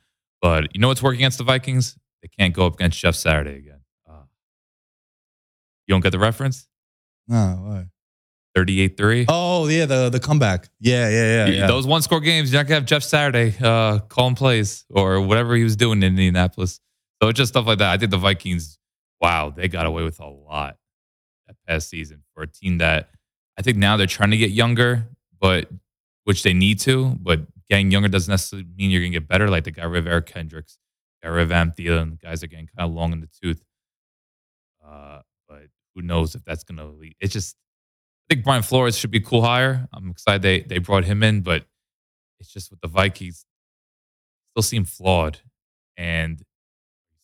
[0.41, 1.97] But you know what's working against the Vikings?
[2.21, 3.79] They can't go up against Jeff Saturday again.
[4.07, 4.23] Uh,
[5.87, 6.67] you don't get the reference?
[7.27, 7.85] No, why?
[8.55, 9.25] 38 3.
[9.29, 10.69] Oh, yeah, the the comeback.
[10.79, 11.53] Yeah, yeah, yeah.
[11.53, 11.67] yeah.
[11.67, 15.55] Those one score games, you're not gonna have Jeff Saturday uh, calling plays or whatever
[15.55, 16.79] he was doing in Indianapolis.
[17.21, 17.91] So it's just stuff like that.
[17.91, 18.77] I think the Vikings,
[19.21, 20.77] wow, they got away with a lot
[21.47, 23.09] that past season for a team that
[23.57, 25.07] I think now they're trying to get younger,
[25.39, 25.69] but
[26.25, 27.15] which they need to.
[27.19, 29.49] But getting younger doesn't necessarily mean you're gonna get better.
[29.49, 30.77] Like they got rid of Eric Kendricks,
[31.23, 32.21] got rid of Thielen.
[32.21, 33.63] Guys are getting kind of long in the tooth.
[34.85, 35.63] Uh, but
[35.95, 37.15] who knows if that's gonna lead?
[37.19, 37.55] It's just
[38.33, 39.87] I think Brian Flores should be cool hire.
[39.93, 41.65] I'm excited they they brought him in, but
[42.39, 43.45] it's just with the Vikings
[44.51, 45.39] still seem flawed.
[45.97, 46.41] And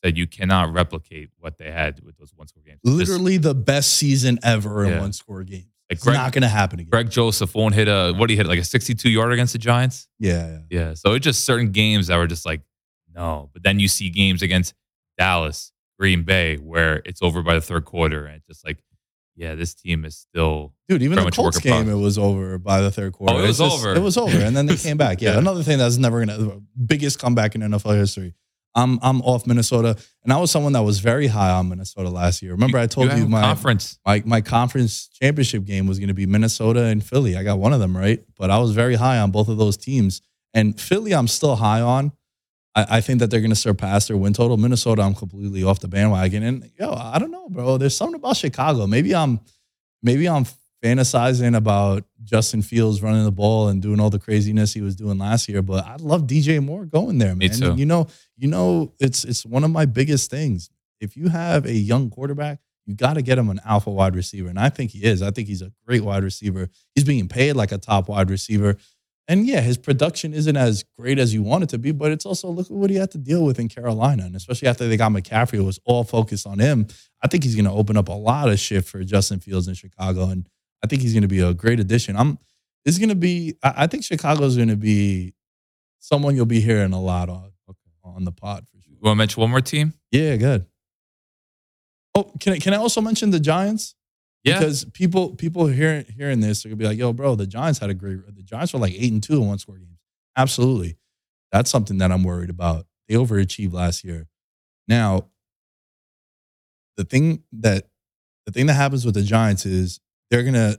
[0.05, 2.79] said you cannot replicate what they had with those one score games.
[2.85, 5.65] Just- Literally the best season ever in one score games.
[5.89, 6.91] Like It's Greg- not going to happen again.
[6.91, 10.07] Greg Joseph won't hit a what he hit like a 62 yard against the Giants?
[10.19, 10.59] Yeah, yeah.
[10.69, 10.93] Yeah.
[10.93, 12.61] So it's just certain games that were just like
[13.15, 14.75] No, but then you see games against
[15.17, 18.77] Dallas, Green Bay, where it's over by the third quarter, and it's just like,
[19.39, 22.91] yeah, this team is still Dude, even the Colts game, it was over by the
[22.91, 23.33] third quarter.
[23.33, 23.95] Oh, it was It's just- over.
[23.95, 25.21] It was over, and then they came back.
[25.21, 25.39] Yeah, Yeah.
[25.39, 28.33] another thing that's never gonna biggest comeback in NFL history.
[28.75, 32.41] I'm I'm off Minnesota, and I was someone that was very high on Minnesota last
[32.43, 32.51] year.
[32.51, 33.97] Remember, I told you, have my conference.
[34.05, 37.35] my my conference championship game was going to be Minnesota and Philly.
[37.35, 39.75] I got one of them right, but I was very high on both of those
[39.77, 40.21] teams.
[40.53, 42.11] And Philly, I'm still high on.
[42.75, 44.57] I, I think that they're going to surpass their win total.
[44.57, 46.43] Minnesota, I'm completely off the bandwagon.
[46.43, 47.77] And yo, I don't know, bro.
[47.77, 48.87] There's something about Chicago.
[48.87, 49.39] Maybe I'm
[50.03, 50.45] maybe I'm
[50.83, 55.17] fantasizing about Justin Fields running the ball and doing all the craziness he was doing
[55.17, 55.61] last year.
[55.61, 57.49] But I love DJ Moore going there, man.
[57.75, 60.69] You know, you know, it's it's one of my biggest things.
[61.01, 64.49] If you have a young quarterback, you got to get him an alpha wide receiver,
[64.49, 65.21] and I think he is.
[65.21, 66.69] I think he's a great wide receiver.
[66.95, 68.77] He's being paid like a top wide receiver.
[69.29, 72.25] And yeah, his production isn't as great as you want it to be, but it's
[72.25, 74.25] also look at what he had to deal with in Carolina.
[74.25, 76.87] And especially after they got McCaffrey, it was all focused on him.
[77.21, 79.75] I think he's going to open up a lot of shit for Justin Fields in
[79.75, 80.29] Chicago.
[80.29, 80.49] And
[80.83, 82.17] I think he's going to be a great addition.
[82.17, 82.39] I'm
[82.85, 85.35] it's going to be, I, I think Chicago's going to be
[85.99, 87.51] someone you'll be hearing a lot on,
[88.03, 88.93] on the pod for sure.
[88.93, 89.93] You want to mention one more team?
[90.11, 90.65] Yeah, good.
[92.15, 93.93] Oh, can I, can I also mention the Giants?
[94.43, 94.59] Yeah.
[94.59, 97.89] Because people people hearing hearing this are gonna be like, yo, bro, the Giants had
[97.89, 99.99] a great the Giants were like eight and two in one score games.
[100.37, 100.97] Absolutely.
[101.51, 102.85] That's something that I'm worried about.
[103.07, 104.27] They overachieved last year.
[104.87, 105.27] Now,
[106.95, 107.87] the thing that
[108.45, 109.99] the thing that happens with the Giants is
[110.31, 110.77] they're gonna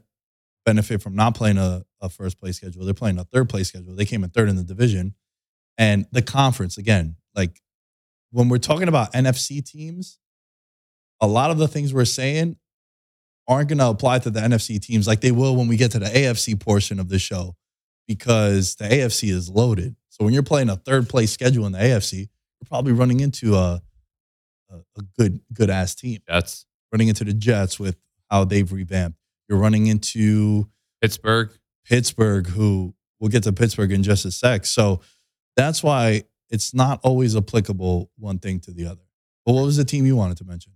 [0.64, 2.85] benefit from not playing a, a first place schedule.
[2.85, 3.94] They're playing a third place schedule.
[3.94, 5.14] They came in third in the division.
[5.79, 7.61] And the conference, again, like
[8.31, 10.18] when we're talking about NFC teams,
[11.20, 12.57] a lot of the things we're saying
[13.51, 15.99] aren't going to apply to the NFC teams like they will when we get to
[15.99, 17.57] the AFC portion of the show
[18.07, 19.97] because the AFC is loaded.
[20.09, 23.57] So when you're playing a third place schedule in the AFC, you're probably running into
[23.57, 23.83] a
[24.71, 26.21] a, a good good ass team.
[26.29, 27.97] Jets Running into the Jets with
[28.31, 29.17] how they've revamped.
[29.49, 30.69] You're running into
[31.01, 31.53] Pittsburgh.
[31.85, 34.67] Pittsburgh, who we'll get to Pittsburgh in just a sec.
[34.67, 35.01] So
[35.57, 39.03] that's why it's not always applicable one thing to the other.
[39.47, 40.73] But what was the team you wanted to mention?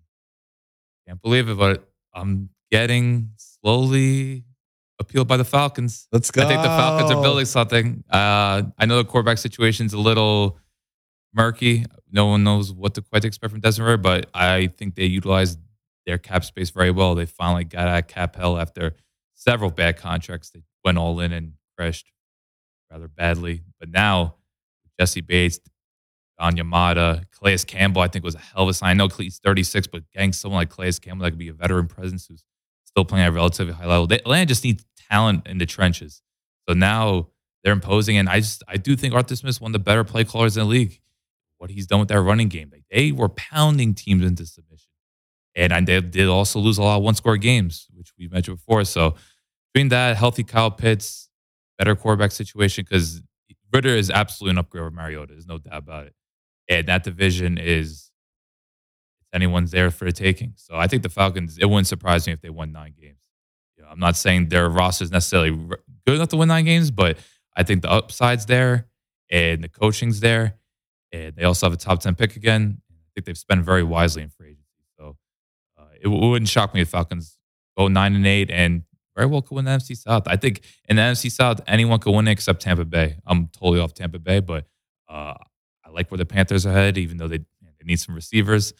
[1.08, 4.42] Can't believe it, but I'm getting slowly
[4.98, 6.08] appealed by the Falcons.
[6.10, 6.42] Let's go.
[6.42, 8.02] I think the Falcons are building something.
[8.10, 10.58] Uh, I know the quarterback situation's a little
[11.32, 11.86] murky.
[12.10, 15.60] No one knows what to quite expect from Desmond Ridder, but I think they utilized
[16.04, 17.14] their cap space very well.
[17.14, 18.94] They finally got out of cap hell after
[19.34, 20.50] several bad contracts.
[20.50, 22.10] They went all in and crashed
[22.90, 23.62] rather badly.
[23.78, 24.34] But now,
[24.98, 25.60] Jessie Bates,
[26.40, 28.90] Don Yamada, Calais Campbell, I think was a hell of a sign.
[28.90, 31.86] I know he's 36, but getting someone like Calais Campbell that could be a veteran
[31.86, 32.42] presence who's
[32.94, 34.06] still playing at a relatively high level.
[34.06, 36.22] They, Atlanta just needs talent in the trenches.
[36.68, 37.28] So now
[37.62, 40.24] they're imposing, and I just I do think Arthur Smith's one of the better play
[40.24, 41.00] callers in the league.
[41.58, 44.88] What he's done with their running game, like they were pounding teams into submission,
[45.56, 48.84] and they did also lose a lot of one score games, which we mentioned before.
[48.84, 49.14] So
[49.72, 51.28] between that, healthy Kyle Pitts,
[51.78, 53.22] better quarterback situation because
[53.72, 55.32] Ridder is absolutely an upgrade over Mariota.
[55.32, 56.14] There's no doubt about it,
[56.68, 58.10] and that division is
[59.34, 60.52] anyone's there for the taking.
[60.56, 61.58] So I think the Falcons.
[61.58, 63.18] It wouldn't surprise me if they won nine games.
[63.76, 65.50] You know, I'm not saying their roster is necessarily
[66.06, 67.18] good enough to win nine games, but
[67.56, 68.86] I think the upside's there
[69.30, 70.54] and the coaching's there,
[71.12, 72.80] and they also have a top ten pick again.
[72.90, 74.84] I think they've spent very wisely in free agency.
[74.96, 75.16] So
[75.78, 77.36] uh, it, w- wouldn't shock me if Falcons
[77.76, 78.82] go nine and eight and
[79.14, 80.24] very well could win the NFC South.
[80.26, 83.16] I think in the NFC South, anyone could win it except Tampa Bay.
[83.26, 84.66] I'm totally off Tampa Bay, but
[85.08, 85.34] uh,
[85.84, 88.72] I like where the Panthers are headed, even though they, they need some receivers.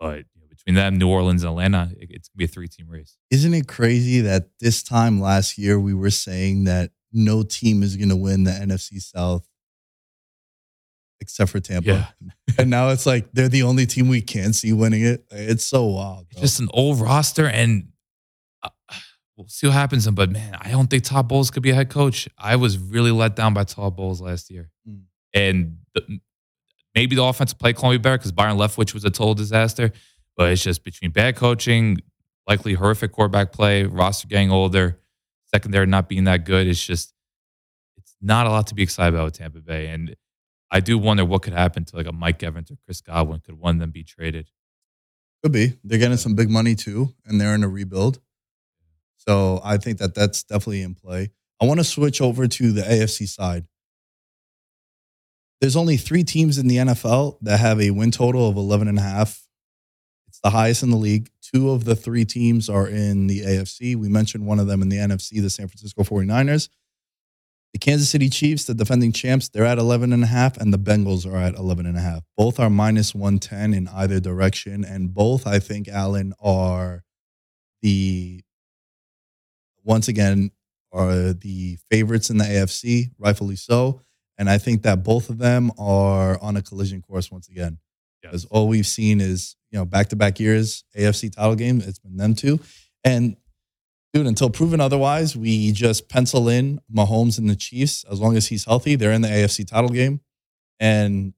[0.00, 2.88] But you know, between them, New Orleans, and Atlanta, it- it's gonna be a three-team
[2.88, 3.16] race.
[3.30, 7.96] Isn't it crazy that this time last year we were saying that no team is
[7.96, 9.46] going to win the NFC South
[11.20, 11.88] except for Tampa?
[12.20, 12.30] Yeah.
[12.58, 15.24] and now it's like they're the only team we can see winning it.
[15.30, 16.26] It's so wild.
[16.30, 17.88] It's just an old roster, and
[18.62, 18.70] uh,
[19.36, 20.08] we'll see what happens.
[20.08, 22.28] But man, I don't think Todd Bowles could be a head coach.
[22.38, 25.02] I was really let down by Todd Bowles last year, Mm.
[25.34, 26.20] and the,
[26.94, 29.92] maybe the offensive play call me better because Byron Leftwich was a total disaster.
[30.36, 31.98] But it's just between bad coaching,
[32.48, 34.98] likely horrific quarterback play, roster getting older,
[35.46, 36.66] secondary not being that good.
[36.66, 37.12] It's just
[37.96, 40.16] it's not a lot to be excited about with Tampa Bay, and
[40.70, 43.40] I do wonder what could happen to like a Mike Evans or Chris Godwin.
[43.40, 44.50] Could one of them be traded?
[45.42, 45.74] Could be.
[45.84, 48.20] They're getting some big money too, and they're in a rebuild.
[49.16, 51.30] So I think that that's definitely in play.
[51.60, 53.66] I want to switch over to the AFC side.
[55.60, 58.98] There's only three teams in the NFL that have a win total of 11 and
[58.98, 59.46] a half.
[60.28, 61.28] It's the highest in the league.
[61.42, 63.94] Two of the three teams are in the AFC.
[63.94, 66.68] We mentioned one of them in the NFC, the San Francisco 49ers.
[67.72, 70.78] The Kansas City Chiefs, the defending champs, they're at 11 and a half, and the
[70.78, 72.22] Bengals are at 11 and a half.
[72.36, 74.84] Both are minus 110 in either direction.
[74.84, 77.04] And both, I think, Allen, are
[77.82, 78.42] the,
[79.84, 80.50] once again,
[80.90, 84.00] are the favorites in the AFC, rightfully so.
[84.40, 87.76] And I think that both of them are on a collision course once again.
[88.22, 91.98] Because all we've seen is, you know, back to back years, AFC title game, it's
[91.98, 92.58] been them two.
[93.04, 93.36] And
[94.14, 98.02] dude, until proven otherwise, we just pencil in Mahomes and the Chiefs.
[98.10, 100.20] As long as he's healthy, they're in the AFC title game.
[100.80, 101.34] And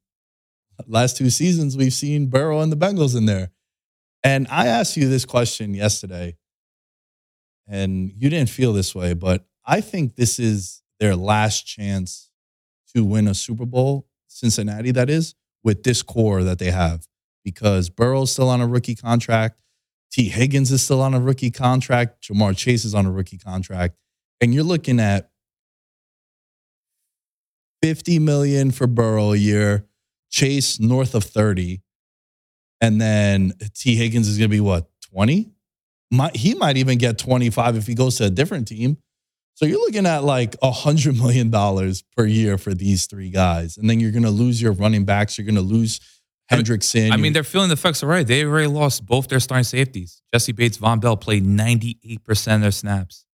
[0.86, 3.50] last two seasons, we've seen Burrow and the Bengals in there.
[4.22, 6.36] And I asked you this question yesterday,
[7.66, 12.28] and you didn't feel this way, but I think this is their last chance
[12.94, 17.06] to win a Super Bowl, Cincinnati, that is, with this core that they have.
[17.44, 19.58] Because Burrow's still on a rookie contract.
[20.12, 22.22] Tee Higgins is still on a rookie contract.
[22.24, 23.96] Ja'Marr Chase is on a rookie contract.
[24.40, 25.30] And you're looking at
[27.82, 29.86] 50 million for Burrow a year,
[30.30, 31.82] Chase north of 30.
[32.80, 35.50] And then Tee Higgins is going to be what, 20?
[36.10, 38.98] Might, he might even get 25 if he goes to a different team.
[39.54, 43.76] So you're looking at like a hundred million dollars per year for these three guys,
[43.76, 45.38] and then you're going to lose your running backs.
[45.38, 46.00] You're going to lose
[46.50, 47.12] Hendrickson.
[47.12, 48.24] I mean, they're feeling the effects already.
[48.24, 50.22] They already lost both their starting safeties.
[50.32, 53.24] Jessie Bates, Vonn Bell played 98% of their snaps.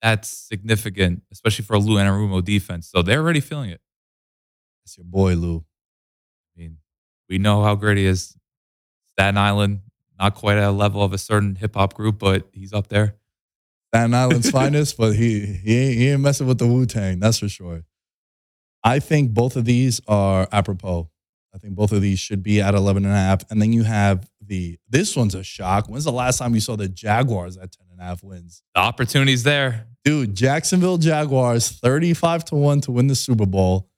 [0.00, 2.88] That's significant, especially for a Lou Anarumo defense.
[2.88, 3.80] So they're already feeling it.
[4.84, 5.64] that's your boy Lou.
[6.56, 6.78] I mean,
[7.28, 8.36] we know how great he is.
[9.12, 9.80] Staten Island,
[10.18, 13.16] not quite at a level of a certain hip hop group, but he's up there.
[13.92, 17.20] Staten Island's finest, but he he ain't, he ain't messing with the Wu Tang.
[17.20, 17.82] That's for sure.
[18.84, 21.08] I think both of these are apropos.
[21.54, 23.48] I think both of these should be at 11 and a half.
[23.50, 25.86] And then you have the, this one's a shock.
[25.86, 28.62] When's the last time you saw the Jaguars at 10 and a half wins?
[28.74, 29.86] The opportunity's there.
[30.04, 33.88] Dude, Jacksonville Jaguars 35 to 1 to win the Super Bowl.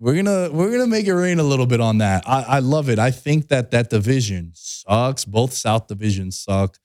[0.00, 2.28] We're gonna we're gonna make it rain a little bit on that.
[2.28, 2.98] I, I love it.
[2.98, 5.24] I think that that division sucks.
[5.24, 6.78] Both South divisions suck.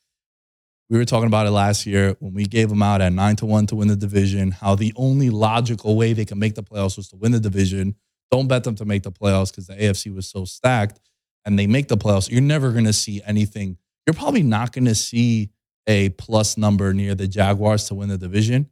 [0.90, 3.46] We were talking about it last year when we gave them out at nine to
[3.46, 4.52] one to win the division.
[4.52, 7.96] How the only logical way they can make the playoffs was to win the division.
[8.32, 11.00] Don't bet them to make the playoffs because the AFC was so stacked,
[11.46, 12.30] and they make the playoffs.
[12.32, 13.78] You're never gonna see anything.
[14.08, 15.52] You're probably not gonna see
[15.88, 18.70] a plus number near the Jaguars to win the division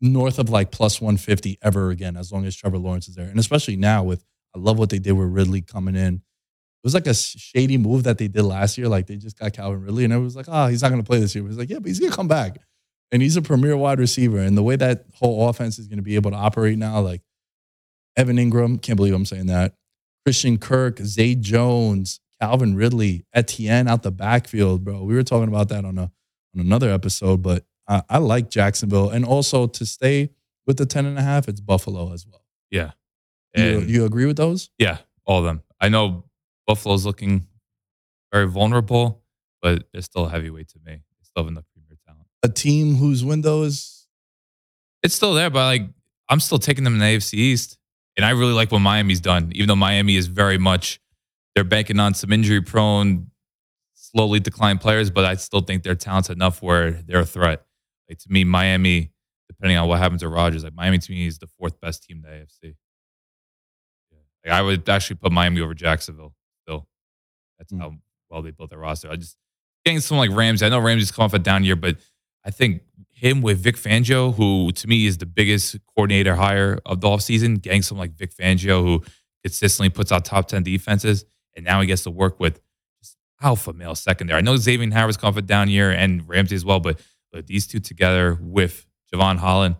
[0.00, 3.28] north of like plus 150 ever again, as long as Trevor Lawrence is there.
[3.28, 6.22] And especially now with, I love what they did with Ridley coming in.
[6.78, 8.88] It was like a shady move that they did last year.
[8.88, 11.06] Like they just got Calvin Ridley and everyone was like, oh, he's not going to
[11.06, 11.42] play this year.
[11.42, 12.58] But he's like, yeah, but he's going to come back.
[13.10, 14.38] And he's a premier wide receiver.
[14.38, 17.22] And the way that whole offense is going to be able to operate now, like
[18.16, 19.74] Evan Engram, can't believe I'm saying that.
[20.24, 25.02] Christian Kirk, Zay Jones, Calvin Ridley, Etienne out the backfield, bro.
[25.02, 26.12] We were talking about that on a
[26.54, 29.10] on another episode, but I, I like Jacksonville.
[29.10, 30.30] And also to stay
[30.66, 32.44] with the 10 and a half, it's Buffalo as well.
[32.70, 32.92] Yeah.
[33.56, 34.70] You, you agree with those?
[34.78, 35.62] yeah, all of them.
[35.80, 36.24] I know
[36.68, 37.46] Buffalo's looking
[38.30, 39.22] very vulnerable,
[39.62, 40.92] but they're still a heavyweight to me.
[40.92, 42.26] They still have enough premier talent.
[42.42, 44.06] A team whose window is
[45.02, 45.88] It's still there, but like
[46.28, 47.78] I'm still taking them in the AFC East.
[48.16, 51.00] And I really like what Miami's done, even though Miami is very much
[51.54, 53.30] they're banking on some injury prone,
[53.94, 57.64] slowly declining players, but I still think their talent's enough where they're a threat.
[58.08, 59.12] Like to me, Miami,
[59.48, 62.22] depending on what happens to Rodgers, like Miami to me is the fourth best team
[62.24, 62.74] in the AFC.
[64.44, 66.34] Like I would actually put Miami over Jacksonville.
[67.58, 67.80] That's Mm.
[67.80, 67.94] how
[68.30, 69.10] well they built their roster.
[69.10, 69.36] I just
[69.84, 70.66] getting someone like Ramsey.
[70.66, 71.96] I know Ramsey's come off a down year, but
[72.44, 77.00] I think him with Vic Fangio, who to me is the biggest coordinator hire of
[77.00, 79.02] the offseason, getting someone like Vic Fangio who
[79.42, 81.24] consistently puts out top 10 defenses,
[81.56, 82.60] and now he gets to work with
[83.00, 84.38] just alpha male secondary.
[84.38, 87.00] I know Xavier Howard's come off a down year and Ramsey as well, but
[87.32, 89.76] but these two together with Jevon Holland,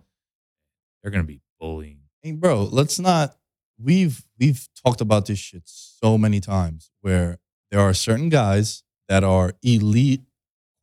[1.02, 2.00] they're gonna be bullying.
[2.22, 3.36] Hey, bro, let's not.
[3.80, 7.38] We've we've talked about this shit so many times where
[7.70, 10.22] there are certain guys that are elite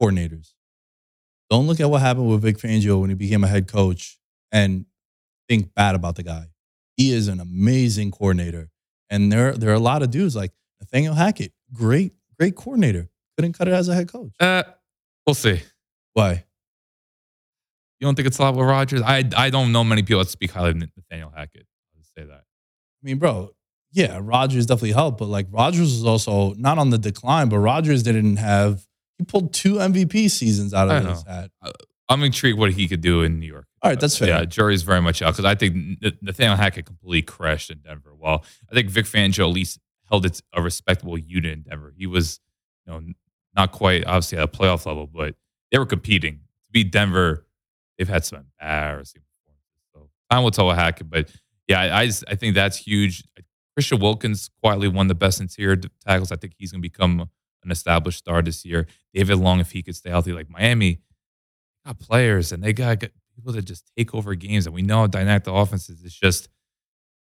[0.02, 0.54] coordinators.
[1.50, 4.18] Don't look at what happened with Vic Fangio when he became a head coach
[4.52, 4.86] and
[5.48, 6.48] think bad about the guy.
[6.98, 8.70] He is an amazing coordinator,
[9.10, 13.54] and there there are a lot of dudes like Nathaniel Hackett, great great coordinator, couldn't
[13.54, 14.34] cut it as a head coach.
[14.40, 14.64] Uh,
[15.28, 15.62] we'll see.
[16.14, 16.46] Why?
[18.00, 19.02] You don't think it's a lot with Rodgers?
[19.02, 21.68] I I don't know many people that speak highly of Nathaniel Hackett.
[21.94, 22.44] I'll just say that.
[22.44, 23.52] I mean, bro,
[23.96, 28.04] yeah, Rodgers definitely helped, but like Rodgers was also not on the decline, but Rodgers
[28.04, 28.86] didn't have
[29.18, 31.50] he pulled two MVP seasons out of his hat.
[32.10, 33.66] I'm intrigued what he could do in New York.
[33.82, 34.28] All right, that's fair.
[34.28, 38.12] Yeah, jury's very much out because I think Nathaniel Hackett completely crashed in Denver.
[38.14, 39.80] Well, I think Vic Fangio at least
[40.10, 41.94] held it a respectable unit in Denver.
[41.98, 42.42] He was,
[42.86, 43.02] you know,
[43.56, 45.36] not quite obviously at a playoff level, but
[45.72, 47.48] they were competing to beat Denver.
[47.98, 49.80] They've had some embarrassing performances.
[49.94, 51.10] So time will tell what happened.
[51.10, 51.32] But
[51.68, 53.24] yeah, I, I, I think that's huge.
[53.76, 56.32] Christian Wilkins quietly won the best interior tackles.
[56.32, 57.30] I think he's going to become
[57.64, 58.88] an established star this year.
[59.14, 61.00] David Long, if he could stay healthy, like Miami,
[61.86, 63.04] got players and they got
[63.36, 64.66] people that just take over games.
[64.66, 66.04] And we know how dynamic the offense is.
[66.04, 66.48] It's just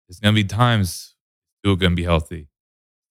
[0.08, 1.16] there's going to be times
[1.64, 2.50] who are going to be healthy.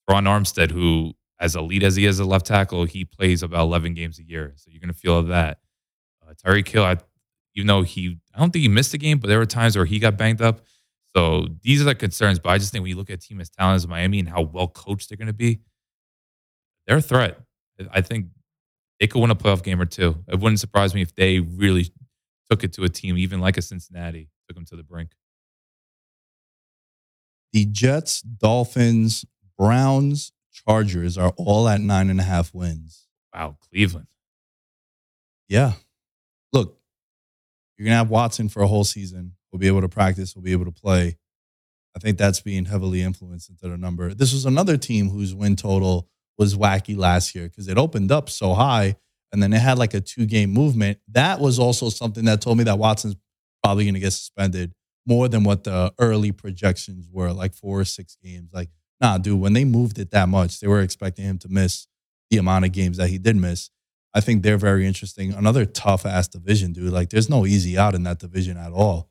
[0.08, 3.94] Ron Armstead, who as elite as he is a left tackle, he plays about 11
[3.94, 4.52] games a year.
[4.56, 5.60] So you're going to feel that.
[6.22, 6.98] Uh, Tyreek Hill, I,
[7.54, 9.86] even though he, I don't think he missed a game, but there were times where
[9.86, 10.60] he got banged up.
[11.16, 12.38] So these are the concerns.
[12.38, 14.28] But I just think when you look at a team as talented as Miami and
[14.28, 15.60] how well coached they're going to be,
[16.86, 17.40] they're a threat.
[17.90, 18.26] I think
[18.98, 20.16] they could win a playoff game or two.
[20.28, 21.86] It wouldn't surprise me if they really
[22.50, 25.12] took it to a team, even like a Cincinnati, took them to the brink.
[27.52, 29.24] The Jets, Dolphins,
[29.58, 33.06] Browns, Chargers are all at nine and a half wins.
[33.34, 34.08] Wow, Cleveland.
[35.48, 35.72] Yeah.
[36.52, 36.78] Look,
[37.76, 39.34] you're going to have Watson for a whole season.
[39.52, 41.16] We'll be able to practice, we'll be able to play.
[41.96, 44.14] I think that's being heavily influenced into the number.
[44.14, 48.30] This was another team whose win total was wacky last year because it opened up
[48.30, 48.96] so high
[49.32, 50.98] and then it had like a two game movement.
[51.08, 53.16] That was also something that told me that Watson's
[53.62, 54.72] probably going to get suspended
[55.06, 58.50] more than what the early projections were, like four or six games.
[58.52, 58.70] Like,
[59.00, 61.86] nah, dude, when they moved it that much, they were expecting him to miss
[62.30, 63.70] the amount of games that he did miss.
[64.14, 65.32] I think they're very interesting.
[65.32, 66.92] Another tough ass division, dude.
[66.92, 69.09] Like, there's no easy out in that division at all.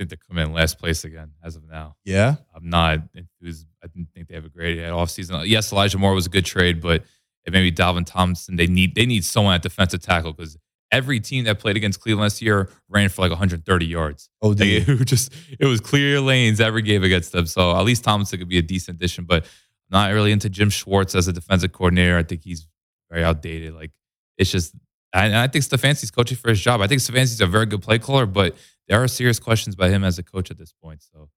[0.00, 1.94] Think they come in last place again as of now.
[2.06, 2.36] Yeah.
[2.54, 3.66] I'm not enthused.
[3.84, 5.46] I didn't think they have a great offseason.
[5.46, 7.04] Yes, Elijah Moore was a good trade, but
[7.46, 10.56] maybe Dalvin Tomlinson, they need they need someone at defensive tackle because
[10.90, 14.30] every team that played against Cleveland this year ran for like 130 yards.
[14.40, 17.44] Oh, like, it just it was clear lanes every game against them.
[17.44, 19.50] So at least Thompson could be a decent addition, but I'm
[19.90, 22.16] not really into Jim Schwartz as a defensive coordinator.
[22.16, 22.66] I think he's
[23.10, 23.74] very outdated.
[23.74, 23.90] Like
[24.38, 24.74] it's just,
[25.12, 26.80] and I think Stefanski's coaching for his job.
[26.80, 28.56] I think Stefanski's a very good play caller, but
[28.90, 31.00] there are serious questions about him as a coach at this point.
[31.00, 31.28] So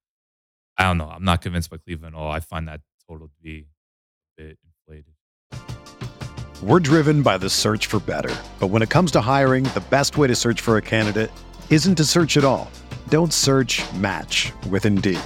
[0.75, 1.07] I don't know.
[1.07, 2.31] I'm not convinced by Cleveland at all.
[2.31, 3.67] I find that total to be
[4.39, 5.13] a bit inflated.
[6.63, 8.35] We're driven by the search for better.
[8.59, 11.29] But when it comes to hiring, the best way to search for a candidate
[11.69, 12.71] isn't to search at all.
[13.09, 15.19] Don't search match with Indeed.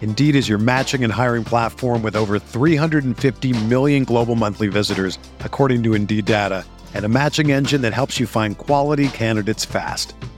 [0.00, 5.84] Indeed is your matching and hiring platform with over 350 million global monthly visitors, according
[5.84, 6.64] to Indeed data,
[6.94, 10.14] and a matching engine that helps you find quality candidates fast.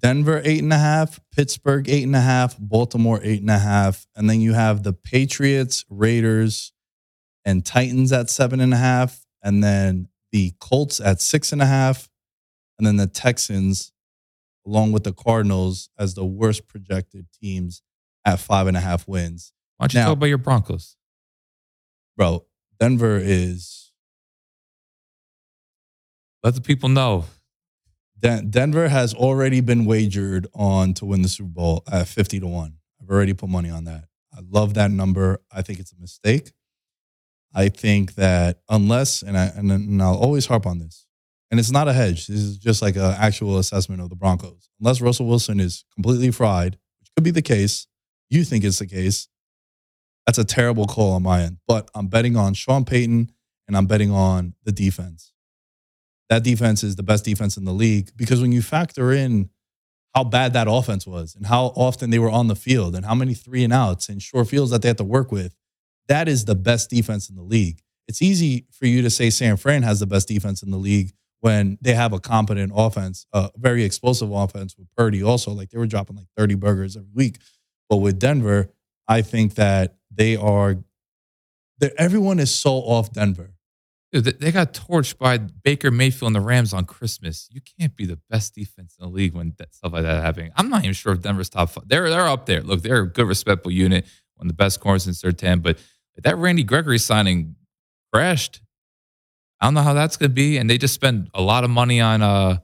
[0.00, 4.06] Denver eight and a half, Pittsburgh eight and a half, Baltimore eight and a half,
[4.14, 6.72] and then you have the Patriots, Raiders,
[7.44, 11.66] and Titans at seven and a half, and then the Colts at six and a
[11.66, 12.08] half,
[12.78, 13.92] and then the Texans,
[14.66, 17.82] along with the Cardinals, as the worst projected teams
[18.24, 19.52] at five and a half wins.
[19.78, 20.96] Why don't you now, talk about your Broncos?
[22.16, 22.44] Bro,
[22.78, 23.92] Denver is.
[26.42, 27.24] Let the people know.
[28.18, 32.46] Den- Denver has already been wagered on to win the Super Bowl at 50 to
[32.46, 32.74] 1.
[33.00, 34.04] I've already put money on that.
[34.32, 35.40] I love that number.
[35.52, 36.52] I think it's a mistake.
[37.54, 41.06] I think that unless, and, I, and, and I'll always harp on this,
[41.50, 42.26] and it's not a hedge.
[42.26, 44.68] This is just like an actual assessment of the Broncos.
[44.80, 47.86] Unless Russell Wilson is completely fried, which could be the case,
[48.28, 49.28] you think it's the case,
[50.26, 51.56] that's a terrible call on my end.
[51.66, 53.32] But I'm betting on Sean Payton
[53.66, 55.32] and I'm betting on the defense.
[56.28, 59.50] That defense is the best defense in the league because when you factor in
[60.14, 63.14] how bad that offense was and how often they were on the field and how
[63.14, 65.54] many three and outs and short fields that they had to work with,
[66.08, 67.80] that is the best defense in the league.
[68.08, 71.12] It's easy for you to say San Fran has the best defense in the league
[71.40, 75.52] when they have a competent offense, a very explosive offense with Purdy also.
[75.52, 77.38] Like they were dropping like 30 burgers every week.
[77.88, 78.70] But with Denver,
[79.06, 80.76] I think that they are,
[81.96, 83.54] everyone is so off Denver.
[84.10, 87.46] They got torched by Baker Mayfield and the Rams on Christmas.
[87.50, 90.50] You can't be the best defense in the league when that, stuff like that happening.
[90.56, 91.84] I'm not even sure if Denver's top five.
[91.88, 92.62] They're they're up there.
[92.62, 94.06] Look, they're a good, respectable unit,
[94.36, 95.60] one of the best corners in ten.
[95.60, 95.78] But
[96.22, 97.56] that Randy Gregory signing
[98.12, 98.62] crashed.
[99.60, 100.56] I don't know how that's gonna be.
[100.56, 102.58] And they just spent a lot of money on uh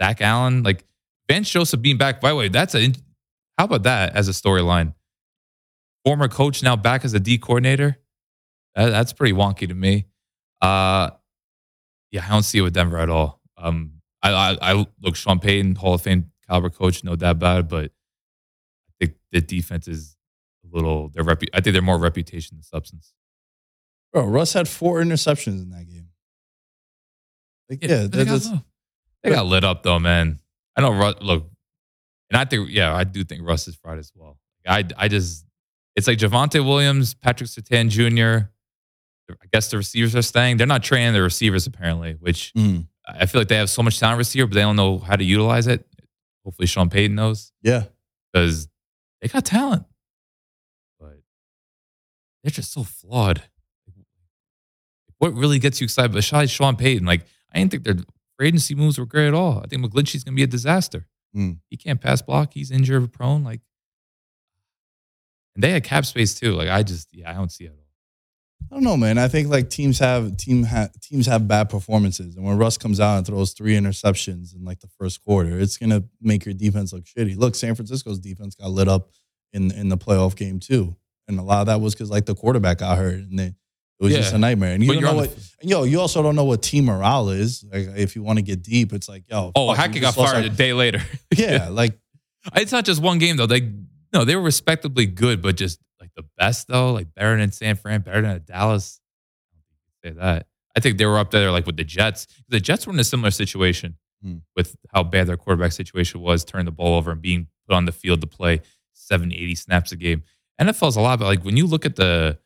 [0.00, 0.62] Zach Allen.
[0.62, 0.84] Like
[1.28, 2.20] Vance Joseph being back.
[2.20, 2.92] By the way, that's a
[3.58, 4.94] how about that as a storyline?
[6.04, 7.98] Former coach now back as a D coordinator.
[8.76, 10.06] That, that's pretty wonky to me.
[10.60, 11.10] Uh,
[12.10, 13.40] yeah, I don't see it with Denver at all.
[13.56, 17.60] Um, I, I, I look Sean Payton, Hall of Fame caliber coach, no doubt about
[17.60, 17.68] it.
[17.68, 20.16] But I think the defense is
[20.64, 21.08] a little.
[21.10, 23.12] Their repu- I think they're more reputation than substance.
[24.12, 26.08] Bro, Russ had four interceptions in that game.
[27.68, 28.40] Like, yeah, they, got,
[29.22, 30.38] they got lit up though, man.
[30.76, 30.92] I know.
[30.92, 31.50] Russ, look,
[32.30, 34.38] and I think, yeah, I do think Russ is fried as well.
[34.66, 35.44] I, I just,
[35.96, 38.48] it's like Javonte Williams, Patrick Surtain Jr.
[39.30, 40.56] I guess the receivers are staying.
[40.56, 43.98] They're not training the receivers apparently, which Mm, I feel like they have so much
[43.98, 45.86] talent receiver, but they don't know how to utilize it.
[46.44, 47.84] Hopefully, Sean Payton knows yeah.
[48.32, 48.68] because
[49.20, 49.84] they got talent,
[50.98, 51.20] but
[52.42, 53.42] they're just so flawed.
[55.18, 56.12] What really gets you excited?
[56.12, 57.22] Besides Sean Payton, like
[57.52, 57.96] I didn't think their
[58.36, 59.60] free agency moves were great at all.
[59.62, 61.06] I think McGlinchey's gonna be a disaster.
[61.34, 61.52] Hmm.
[61.70, 62.54] He can't pass block.
[62.54, 63.44] He's injury prone.
[63.44, 63.60] Like,
[65.54, 66.52] and they had cap space too.
[66.52, 67.87] Like I just, yeah, I don't see it at all.
[68.70, 69.16] I don't know, man.
[69.18, 73.00] I think like teams have team ha- teams have bad performances, and when Russ comes
[73.00, 76.92] out and throws three interceptions in like the first quarter, it's gonna make your defense
[76.92, 77.36] look shitty.
[77.36, 79.10] Look, San Francisco's defense got lit up
[79.54, 80.94] in in the playoff game too,
[81.28, 83.54] and a lot of that was because like the quarterback got hurt, and they, it
[84.00, 84.74] was just a nightmare.
[84.74, 87.30] And you But don't know what, the- yo, you also don't know what team morale
[87.30, 87.64] is.
[87.72, 90.50] Like if you want to get deep, it's like yo, Oh, Hackett got fired a
[90.50, 91.00] day later.
[91.34, 91.98] yeah, like
[92.54, 93.46] It's not just one game though.
[93.46, 93.72] They
[94.12, 95.80] no, they were respectably good, but just
[96.18, 99.00] the best though, like better than San Fran, better than Dallas.
[99.52, 100.46] I don't think you say that.
[100.76, 102.26] I think they were up there like with the Jets.
[102.48, 104.38] The Jets were in a similar situation Hmm.
[104.56, 107.84] with how bad their quarterback situation was, turning the ball over and being put on
[107.84, 108.62] the field to play
[108.92, 110.24] 70, 80 snaps a game.
[110.60, 112.36] NFL's a lot, but like when you look at the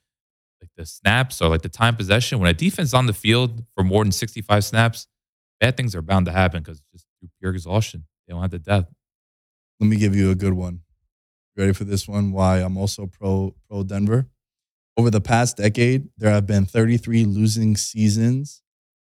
[0.60, 3.64] like the snaps or like the time possession, when a defense is on the field
[3.74, 5.06] for more than 65 snaps,
[5.60, 8.04] bad things are bound to happen because just through pure exhaustion.
[8.28, 8.92] They don't have the depth.
[9.80, 10.80] let me give you a good one.
[11.56, 12.32] Ready for this one?
[12.32, 14.26] Why I'm also pro pro Denver.
[14.96, 18.62] Over the past decade, there have been 33 losing seasons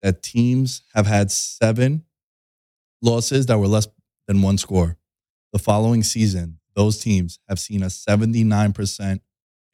[0.02, 2.04] that teams have had seven
[3.02, 3.88] losses that were less
[4.26, 4.98] than one score.
[5.52, 9.20] The following season, those teams have seen a 79%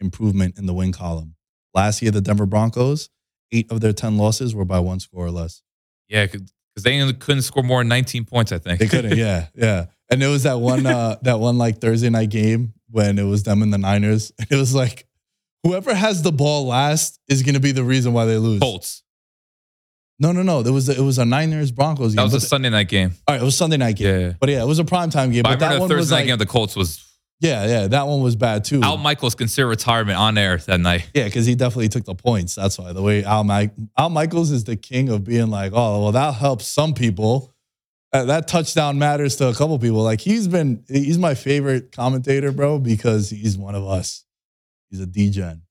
[0.00, 1.34] improvement in the win column.
[1.74, 3.10] Last year, the Denver Broncos,
[3.52, 5.62] eight of their 10 losses were by one score or less.
[6.08, 6.50] Yeah, because
[6.82, 8.78] they couldn't score more than 19 points, I think.
[8.78, 9.86] They couldn't, yeah, yeah.
[10.10, 13.42] And it was that one, uh, that one like Thursday night game when it was
[13.42, 14.32] them and the Niners.
[14.38, 15.06] And It was like
[15.62, 18.60] whoever has the ball last is going to be the reason why they lose.
[18.60, 19.02] Colts.
[20.18, 20.62] No, no, no.
[20.62, 22.16] There was it was a Niners Broncos game.
[22.16, 23.12] That was a But- Sunday night game.
[23.28, 24.20] all right, it was Sunday night game.
[24.20, 24.32] Yeah.
[24.40, 25.42] But yeah, it was a primetime game.
[25.42, 27.02] But I But, that one Thursday was night like, game of the Colts was
[27.40, 28.80] yeah, yeah, that one was bad too.
[28.82, 31.10] Al Michaels considered retirement on air that night.
[31.12, 32.54] Yeah, because he definitely took the points.
[32.54, 36.04] That's why the way Al Mike Al Michaels is the king of being like, oh,
[36.04, 37.52] well, that helps some people.
[38.12, 40.02] Uh, that touchdown matters to a couple people.
[40.02, 44.24] Like he's been, he's my favorite commentator, bro, because he's one of us.
[44.90, 45.62] He's a DGen.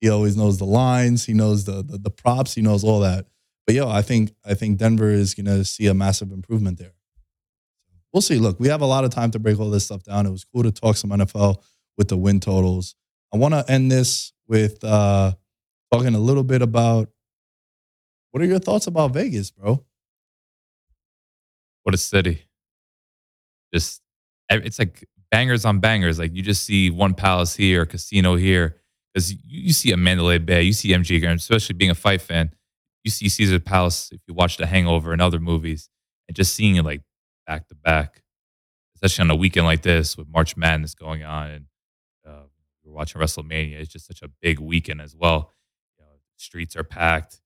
[0.00, 1.24] He always knows the lines.
[1.24, 2.54] He knows the, the the props.
[2.54, 3.26] He knows all that.
[3.66, 6.92] But yo, I think I think Denver is gonna see a massive improvement there.
[8.12, 8.38] We'll see.
[8.38, 10.26] Look, we have a lot of time to break all this stuff down.
[10.26, 11.56] It was cool to talk some NFL
[11.96, 12.94] with the win totals.
[13.32, 15.32] I want to end this with uh
[15.90, 17.08] talking a little bit about
[18.30, 19.82] what are your thoughts about Vegas, bro?
[21.84, 22.46] What a city.
[23.72, 24.02] Just,
[24.50, 26.18] it's like bangers on bangers.
[26.18, 28.76] Like you just see one palace here, casino here.
[29.12, 32.20] Because you, you see a Mandalay Bay, you see MG Grand, especially being a fight
[32.20, 32.50] fan.
[33.04, 35.88] You see Caesar Palace if you watch The Hangover and other movies,
[36.26, 37.02] and just seeing it like
[37.46, 38.22] back to back,
[38.96, 41.64] especially on a weekend like this with March Madness going on and
[42.26, 42.44] uh,
[42.84, 43.74] we're watching WrestleMania.
[43.74, 45.52] It's just such a big weekend as well.
[45.98, 47.40] You know, streets are packed,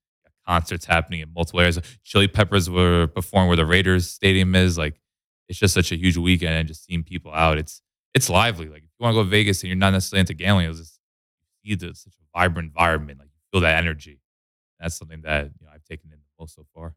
[0.49, 1.79] concerts happening in multiple areas.
[2.05, 4.79] Chili Peppers were performing where the Raiders Stadium is.
[4.79, 5.01] Like,
[5.49, 7.83] it's just such a huge weekend, and just seeing people out, it's
[8.15, 8.69] it's lively.
[8.69, 10.79] Like, if you want to go to Vegas and you're not necessarily into gambling, it's
[10.79, 10.99] just
[11.65, 13.19] see such a vibrant environment.
[13.19, 14.21] Like, you feel that energy.
[14.81, 16.95] That's something that you know I've taken in the most so far.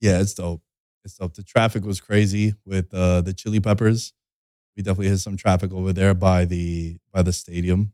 [0.00, 0.62] Yeah, it's dope.
[1.04, 1.34] It's dope.
[1.34, 4.12] The traffic was crazy with uh, the Chili Peppers.
[4.76, 7.92] We definitely had some traffic over there by the by the stadium.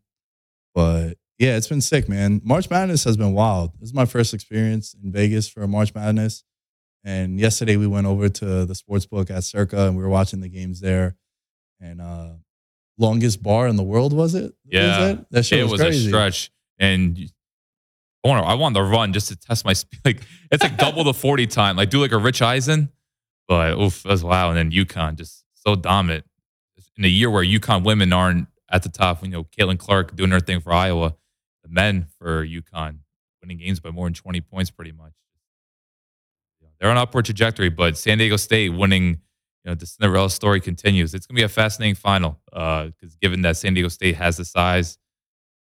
[0.74, 2.40] But yeah, it's been sick, man.
[2.45, 3.72] March Madness has been wild.
[3.80, 6.45] This is my first experience in Vegas for March Madness.
[7.05, 10.40] And yesterday we went over to the sports book at Circa and we were watching
[10.40, 11.16] the games there.
[11.80, 12.34] And uh
[12.97, 14.55] longest bar in the world was it?
[14.64, 15.14] Yeah.
[15.14, 16.07] was that shit it was, was crazy.
[16.07, 17.18] a stretch, and
[18.24, 20.01] I want to I wanted to run just to test my speed.
[20.05, 20.20] Like
[20.53, 21.76] it's like double the forty time.
[21.76, 22.88] Like do like a Rich Eisen,
[23.49, 24.51] but oof, that's wow.
[24.51, 26.24] And then UConn just so dominant
[26.97, 29.24] in a year where UConn women aren't at the top.
[29.24, 31.16] You know, Caitlin Clark doing her thing for Iowa, the
[31.72, 32.98] men for UConn
[33.40, 35.12] winning games by more than 20 points pretty much.
[36.80, 41.14] They're on upward trajectory, but San Diego State winning, you know, the Cinderella story continues.
[41.14, 44.36] It's going to be a fascinating final because uh, given that San Diego State has
[44.36, 44.98] the size,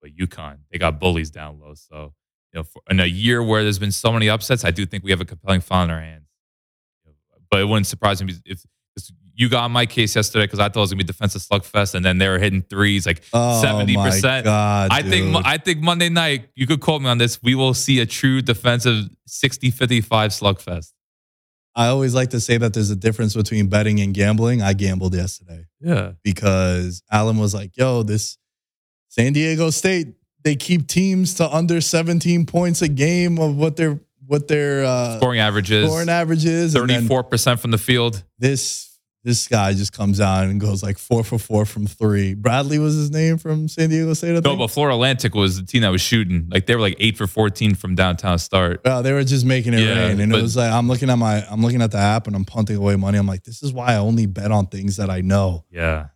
[0.02, 1.76] but UConn, they got bullies down low.
[1.76, 2.14] So,
[2.52, 5.12] you know, in a year where there's been so many upsets, I do think we
[5.12, 6.28] have a compelling final in our hands.
[7.52, 8.66] But it wouldn't surprise me if
[9.36, 12.06] you got my case yesterday because I thought it was gonna be defensive slugfest, and
[12.06, 14.46] then they were hitting threes like Oh, seventy my percent.
[14.48, 15.36] I think.
[15.46, 17.42] I think Monday night you could quote me on this.
[17.42, 20.92] We will see a true defensive 60-55 slugfest.
[21.76, 24.62] I always like to say that there's a difference between betting and gambling.
[24.62, 28.38] I gambled yesterday Yeah, because Allen was like, "Yo, this
[29.10, 30.10] San Diego State,
[30.44, 35.18] they keep teams to under 17 points a game of what their what their uh,
[35.18, 38.24] scoring averages scoring average is." Thirty four percent from the field.
[38.38, 38.93] This
[39.24, 42.34] this guy just comes out and goes like four for four from three.
[42.34, 44.36] Bradley was his name from San Diego State.
[44.36, 46.48] I No, but Florida Atlantic was the team that was shooting.
[46.52, 48.82] Like they were like eight for fourteen from downtown start.
[48.84, 51.10] Well, they were just making it Yeah, rain, and but- it was like I'm looking
[51.10, 53.18] at my I'm looking at the app and I'm punting away money.
[53.18, 55.64] I'm like, this is why I only bet on things that I know.
[55.72, 56.08] Yeah,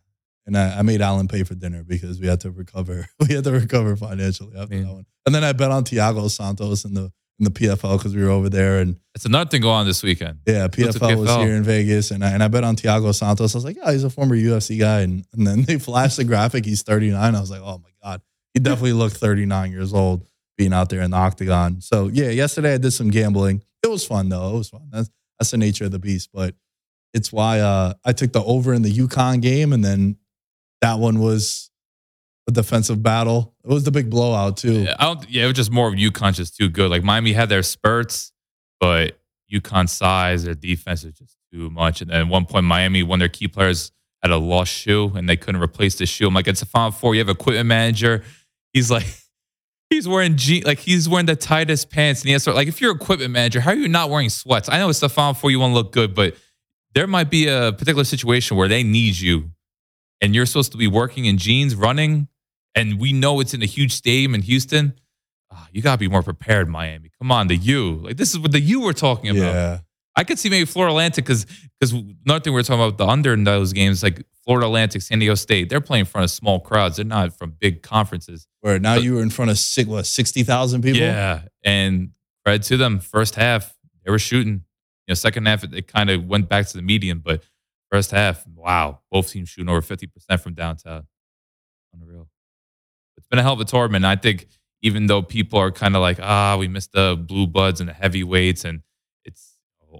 [0.46, 3.06] And I, I made Allen pay for dinner because we had to recover.
[3.28, 4.82] We had to recover financially after Yeah.
[4.82, 5.06] that one.
[5.26, 8.30] And then I bet on Thiago Santos in the in the PFL because we were
[8.30, 8.80] over there.
[8.80, 10.40] And it's another thing going on this weekend.
[10.46, 13.54] yeah, the PFL was here in Vegas, and I, and I bet on Thiago Santos.
[13.54, 15.00] I was like, yeah, he's a former UFC guy.
[15.00, 16.64] And and then they flashed the graphic.
[16.64, 17.34] He's 39.
[17.34, 18.22] I was like, oh my god,
[18.54, 21.80] he definitely looked 39 years old being out there in the octagon.
[21.80, 23.62] So yeah, yesterday I did some gambling.
[23.82, 24.54] It was fun though.
[24.54, 24.88] It was fun.
[24.90, 26.30] That's that's the nature of the beast.
[26.34, 26.54] But
[27.14, 30.16] it's why uh, I took the over in the UConn game, and then
[30.80, 31.67] that one was
[32.48, 33.54] a defensive battle.
[33.62, 34.80] It was the big blowout too.
[34.84, 35.30] Yeah, I don't.
[35.30, 36.90] Yeah, it was just more of UConn just too good.
[36.90, 38.32] Like Miami had their spurts,
[38.80, 39.20] but
[39.52, 42.00] UConn size, their defense is just too much.
[42.00, 43.92] And then at one point, Miami, one of their key players
[44.22, 46.26] had a lost shoe, and they couldn't replace the shoe.
[46.26, 47.14] I'm like, it's a Final Four.
[47.14, 48.24] You have equipment manager.
[48.72, 49.06] He's like,
[49.90, 52.80] he's wearing je- like he's wearing the tightest pants, and he has to, like, if
[52.80, 54.70] you're equipment manager, how are you not wearing sweats?
[54.70, 55.50] I know it's the Final Four.
[55.50, 56.34] You want to look good, but
[56.94, 59.50] there might be a particular situation where they need you,
[60.22, 62.26] and you're supposed to be working in jeans, running
[62.78, 64.94] and we know it's in a huge stadium in Houston.
[65.50, 67.10] Ah, you gotta be more prepared, Miami.
[67.18, 68.00] Come on, the U.
[68.04, 69.54] Like this is what the U we're talking about.
[69.54, 69.78] Yeah.
[70.16, 71.46] I could see maybe Florida Atlantic because
[71.78, 71.92] because
[72.26, 75.20] another thing we are talking about the under in those games, like Florida Atlantic, San
[75.20, 76.96] Diego State, they're playing in front of small crowds.
[76.96, 78.46] They're not from big conferences.
[78.60, 81.00] Where now But- you were in front of six, what sixty thousand people.
[81.00, 82.10] Yeah, and
[82.44, 82.98] credit to them.
[82.98, 83.74] First half,
[84.04, 84.64] they were shooting.
[85.06, 87.42] You know, second half it, it kind of went back to the median, but
[87.90, 91.06] first half, wow, both teams shooting over fifty percent from downtown.
[93.30, 94.04] Been a hell of a tournament.
[94.04, 94.46] I think
[94.82, 97.92] even though people are kind of like, ah, we missed the blue bloods and the
[97.92, 98.82] heavyweights, and
[99.24, 99.56] it's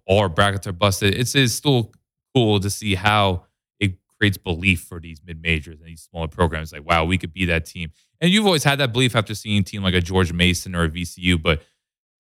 [0.07, 1.15] all our brackets are busted.
[1.15, 1.93] It's, it's still
[2.35, 3.45] cool to see how
[3.81, 6.73] it creates belief for these mid majors and these smaller programs.
[6.73, 7.91] Like, wow, we could be that team.
[8.21, 10.85] And you've always had that belief after seeing a team like a George Mason or
[10.85, 11.63] a VCU, but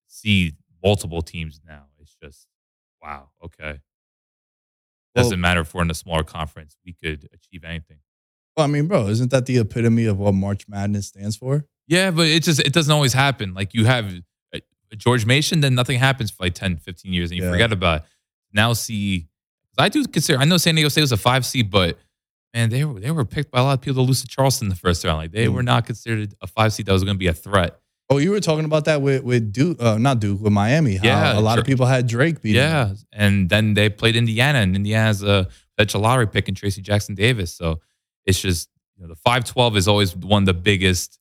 [0.06, 0.52] see
[0.84, 1.84] multiple teams now.
[2.00, 2.46] It's just
[3.02, 3.30] wow.
[3.44, 3.78] Okay,
[5.14, 6.76] doesn't Well- matter if we're in a smaller conference.
[6.84, 7.98] We could achieve anything.
[8.58, 11.64] Well, I mean, bro, isn't that the epitome of what March Madness stands for?
[11.86, 13.54] Yeah, but it just it doesn't always happen.
[13.54, 14.12] Like you have
[14.52, 14.60] a,
[14.92, 17.52] a George Mason, then nothing happens for like 10, 15 years, and you Yeah.
[17.52, 18.06] forget about it.
[18.52, 19.28] Now see,
[19.78, 20.40] I do consider.
[20.40, 21.98] I know San Diego State was a five seed, but
[22.52, 24.66] man, they were they were picked by a lot of people to lose to Charleston
[24.66, 25.18] in the first round.
[25.18, 25.52] Like they Mm.
[25.54, 27.78] were not considered a five seed that was going to be a threat.
[28.10, 30.98] Oh, you were talking about that with with Duke, uh, not Duke, with Miami.
[31.00, 32.56] Yeah, a lot of people had Drake beat.
[32.56, 35.46] Yeah, and then they played Indiana, and Indiana's a
[35.76, 37.54] potential lottery pick in Trayce Jackson-Davis.
[37.54, 37.80] So
[38.28, 41.18] it's just you know the five twelve is always one of the biggest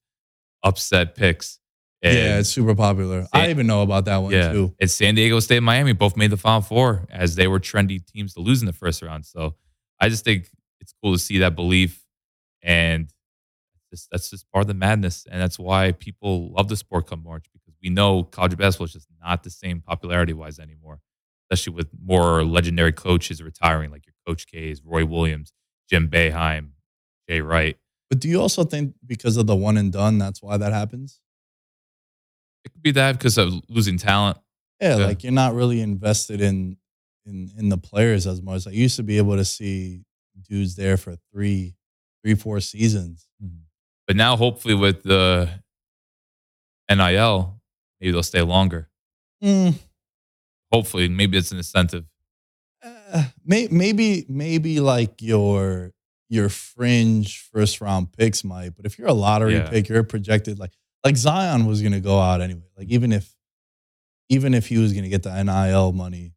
[0.63, 1.59] upset picks.
[2.03, 3.25] And- yeah, it's super popular.
[3.33, 4.75] I even know about that one yeah, too.
[4.77, 8.05] it's San Diego State, and Miami both made the Final Four as they were trendy
[8.05, 9.25] teams to lose in the first round.
[9.25, 9.55] So
[9.99, 10.47] I just think
[10.79, 12.05] it's cool to see that belief,
[12.61, 13.11] and
[13.89, 17.23] just, that's just part of the madness, and that's why people love the sport come
[17.23, 20.99] March because we know college basketball is just not the same popularity wise anymore,
[21.49, 25.51] especially with more legendary coaches retiring, like your Coach K's, Roy Williams,
[25.89, 26.71] Jim Boeheim,
[27.29, 27.77] Jay Wright.
[28.09, 31.19] But do you also think because of the one and done, that's why that happens?
[32.63, 34.37] It could be that because of losing talent.
[34.81, 35.05] Yeah, Yeah.
[35.05, 36.77] like you're not really invested in
[37.25, 38.65] in in the players as much.
[38.67, 40.03] I used to be able to see
[40.49, 41.75] dudes there for three,
[42.23, 43.27] three, four seasons.
[44.07, 45.49] But now, hopefully, with the
[46.89, 47.59] NIL,
[47.99, 48.89] maybe they'll stay longer.
[49.43, 49.75] Mm,
[50.71, 52.05] Hopefully, maybe it's an incentive.
[52.83, 55.91] uh, may, maybe maybe like your
[56.29, 59.69] your fringe first round picks might, but if you're a lottery Yeah.
[59.69, 60.71] pick, you're projected like
[61.05, 62.67] like Zion was gonna go out anyway.
[62.77, 63.33] Like even if
[64.29, 66.33] even if he was gonna get the NIL money,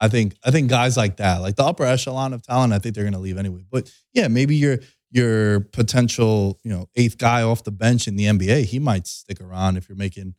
[0.00, 2.94] I think I think guys like that, like the upper echelon of talent, I think
[2.94, 3.64] they're gonna leave anyway.
[3.70, 4.78] But yeah, maybe your
[5.12, 9.40] your potential, you know, eighth guy off the bench in the NBA, he might stick
[9.40, 10.34] around if you're making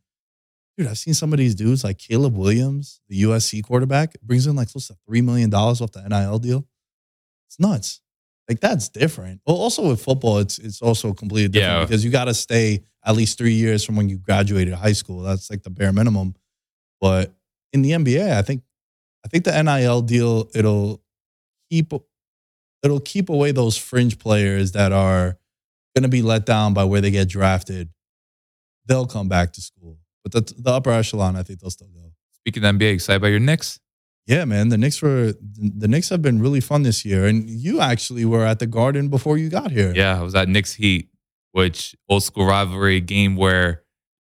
[0.78, 4.56] dude, I've seen some of these dudes like Caleb Williams, the USC quarterback, brings in
[4.56, 6.66] like close to three million dollars off the NIL deal.
[7.48, 8.00] It's nuts.
[8.48, 9.40] Like that's different.
[9.46, 11.84] Well, also with football, it's it's also completely different Yeah.
[11.84, 15.20] because you got to stay at least three years from when you graduated high school.
[15.22, 16.34] That's like the bare minimum.
[17.00, 17.32] But
[17.72, 18.62] in the NBA, I think
[19.24, 21.02] I think the NIL deal it'll
[21.70, 21.92] keep
[22.82, 25.38] it'll keep away those fringe players that are
[25.94, 27.90] going to be let down by where they get drafted.
[28.86, 32.12] They'll come back to school, but the the upper echelon, I think they'll still go.
[32.34, 33.78] Speaking of NBA, excited about your Knicks?
[34.26, 34.68] Yeah, man.
[34.68, 38.44] The Knicks were the Knicks have been really fun this year, and you actually were
[38.44, 39.92] at the Garden before you got here.
[39.94, 41.08] Yeah, I was at Knicks Heat,
[41.52, 43.82] which old school rivalry game where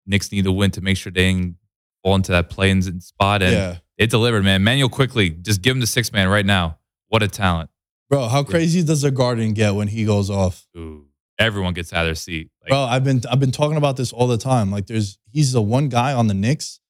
[0.07, 1.57] Knicks need to win to make sure they didn't
[2.03, 3.43] fall into that playing spot.
[3.43, 4.63] And yeah, it delivered, man.
[4.63, 6.79] Manuel Quickley, just give him the six man right now.
[7.09, 7.71] What a talent.
[8.11, 8.29] bro.
[8.29, 10.67] How crazy does the Garden get when he goes off?
[10.77, 11.07] Ooh,
[11.39, 12.51] everyone gets out of their seat.
[12.61, 14.71] Like, Bro, I've been I've been talking about this all the time.
[14.71, 16.81] Like, there's he's the one guy on the Knicks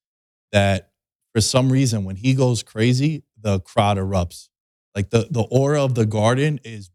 [0.51, 0.91] that,
[1.37, 4.49] for some reason, when he goes crazy, the crowd erupts.
[4.95, 6.89] Like the the aura of the Garden is,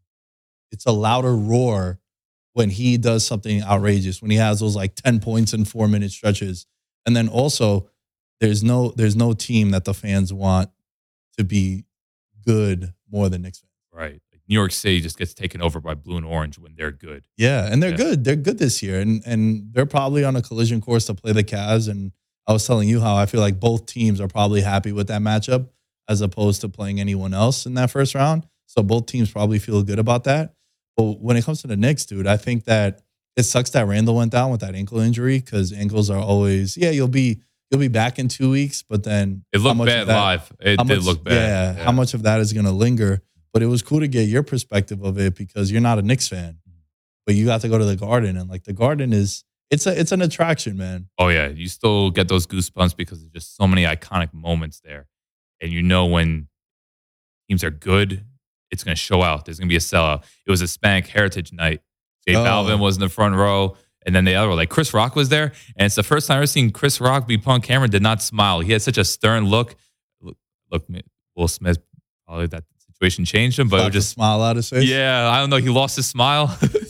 [0.72, 2.00] it's a louder roar
[2.54, 4.20] when he does something outrageous.
[4.20, 6.66] When he has those like ten points in four minute stretches,
[7.06, 7.88] and then also
[8.40, 10.70] there's no there's no team that the fans want
[11.38, 11.84] to be
[12.44, 13.70] good more than Knicks fans.
[13.92, 14.20] right.
[14.32, 17.28] Like New York City just gets taken over by blue and orange when they're good.
[17.36, 17.96] Yeah, and they're Yeah.
[17.96, 18.24] good.
[18.24, 21.44] They're good this year, and and they're probably on a collision course to play the
[21.44, 21.88] Cavs.
[21.88, 22.10] And
[22.46, 25.20] I was telling you how I feel like both teams are probably happy with that
[25.22, 25.68] matchup
[26.08, 28.46] as opposed to playing anyone else in that first round.
[28.66, 30.54] So both teams probably feel good about that.
[30.96, 33.00] But when it comes to the Knicks, dude, I think that
[33.36, 36.90] it sucks that Randall went down with that ankle injury because ankles are always yeah
[36.90, 37.40] you'll be
[37.70, 40.52] you'll be back in two weeks, but then It how looked much bad that- live.
[40.60, 41.76] It how did much- look bad.
[41.76, 43.22] Yeah, how much of that is going to linger?
[43.54, 46.28] But it was cool to get your perspective of it because you're not a Knicks
[46.28, 46.58] fan,
[47.26, 49.98] but you got to go to the Garden and like the Garden is it's a
[49.98, 51.08] it's an attraction, man.
[51.18, 55.06] Oh yeah, you still get those goosebumps because there's just so many iconic moments there,
[55.60, 56.48] and you know when
[57.48, 58.24] teams are good,
[58.70, 59.44] it's going to show out.
[59.44, 60.24] There's going to be a sellout.
[60.46, 61.80] It was a Hispanic Heritage Night.
[62.26, 62.44] Jay Oh.
[62.44, 65.28] Balvin was in the front row, and then the other one, like Chris Rock was
[65.30, 67.88] there, and it's the first time I've ever seen Chris Rock be punk on camera
[67.88, 68.60] did not smile.
[68.60, 69.74] He had such a stern look.
[70.20, 70.36] Look,
[70.70, 70.86] look
[71.34, 71.78] Will Smith
[72.26, 74.88] probably that situation changed him, but it was just smile out of his face.
[74.88, 75.56] yeah, I don't know.
[75.56, 76.56] He lost his smile,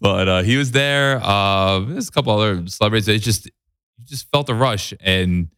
[0.00, 1.20] but uh, he was there.
[1.22, 3.08] Uh, there's a couple other celebrities.
[3.08, 3.52] It just you
[4.04, 5.48] just felt the rush, and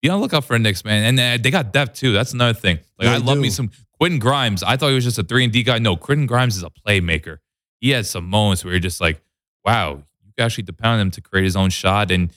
[0.00, 1.04] be on the lookout for a Knicks man.
[1.04, 2.12] And uh, they got depth too.
[2.12, 2.78] That's another thing.
[2.98, 3.42] Like Yeah, I love do.
[3.42, 4.62] me some Quentin Grimes.
[4.62, 5.78] I thought he was just a three and D guy.
[5.78, 7.38] No, Quentin Grimes is a playmaker.
[7.80, 9.22] He had some moments where you're just like,
[9.64, 12.32] wow, you can actually depend on him to create his own shot and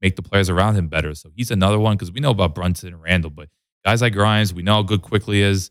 [0.00, 1.14] make the players around him better.
[1.14, 3.48] So he's another one because we know about Brunson and Randall, but
[3.84, 5.70] guys like Grimes, we know how good Quickley is.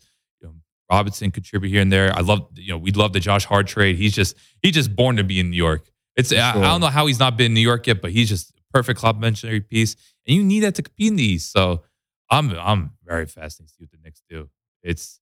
[0.89, 2.11] Robinson contribute here and there.
[2.15, 3.95] I love, you know, we'd love the Josh Hart trade.
[3.97, 5.89] He's just he's just born to be in New York.
[6.15, 8.29] It's I, I don't know how he's not been in New York yet, but he's
[8.29, 9.95] just a perfect complementary piece,
[10.27, 11.45] and you need that to compete in these.
[11.45, 11.83] So
[12.29, 14.49] I'm I'm very fascinated to see what the Knicks do.
[14.83, 15.19] It's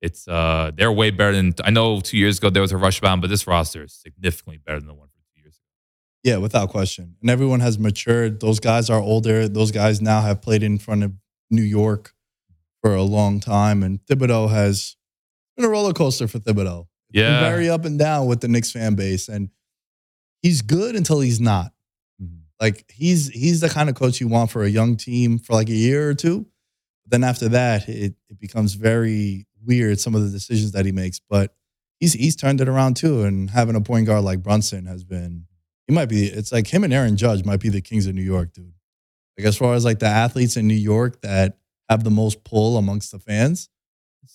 [0.00, 2.00] it's uh they're way better than I know.
[2.00, 4.88] Two years ago there was a rush bound, but this roster is significantly better than
[4.88, 6.30] the one from two years ago.
[6.30, 7.16] Yeah, without question.
[7.20, 8.40] And everyone has matured.
[8.40, 9.48] Those guys are older.
[9.48, 11.12] Those guys now have played in front of
[11.50, 12.14] New York
[12.82, 13.82] for a long time.
[13.82, 14.96] And Thibodeau has
[15.60, 16.86] been a roller coaster for Thibodeau.
[17.12, 17.40] It's Yeah.
[17.40, 19.28] very up and down with the Knicks fan base.
[19.28, 19.50] And
[20.42, 21.72] he's good until he's not.
[22.22, 22.40] Mhm.
[22.60, 25.68] Like he's he's the kind of coach you want for a young team for like
[25.68, 26.46] a year or two.
[27.06, 31.20] Then after that, it, it becomes very weird some of the decisions that he makes.
[31.28, 31.54] But
[31.98, 33.22] he's he's turned it around too.
[33.24, 35.46] And having a point guard like Brunson has been
[35.88, 38.22] he might be it's like him and Aaron Judge might be the kings of New
[38.22, 38.72] York, dude.
[39.36, 41.58] Like as far as like the athletes in New York that
[41.88, 43.68] have the most pull amongst the fans.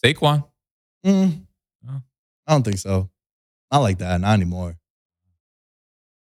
[0.04, 0.44] Saquon,
[1.06, 1.46] mm,
[1.88, 2.02] Oh.
[2.48, 3.10] I don't think so.
[3.72, 4.78] Not like that, not anymore.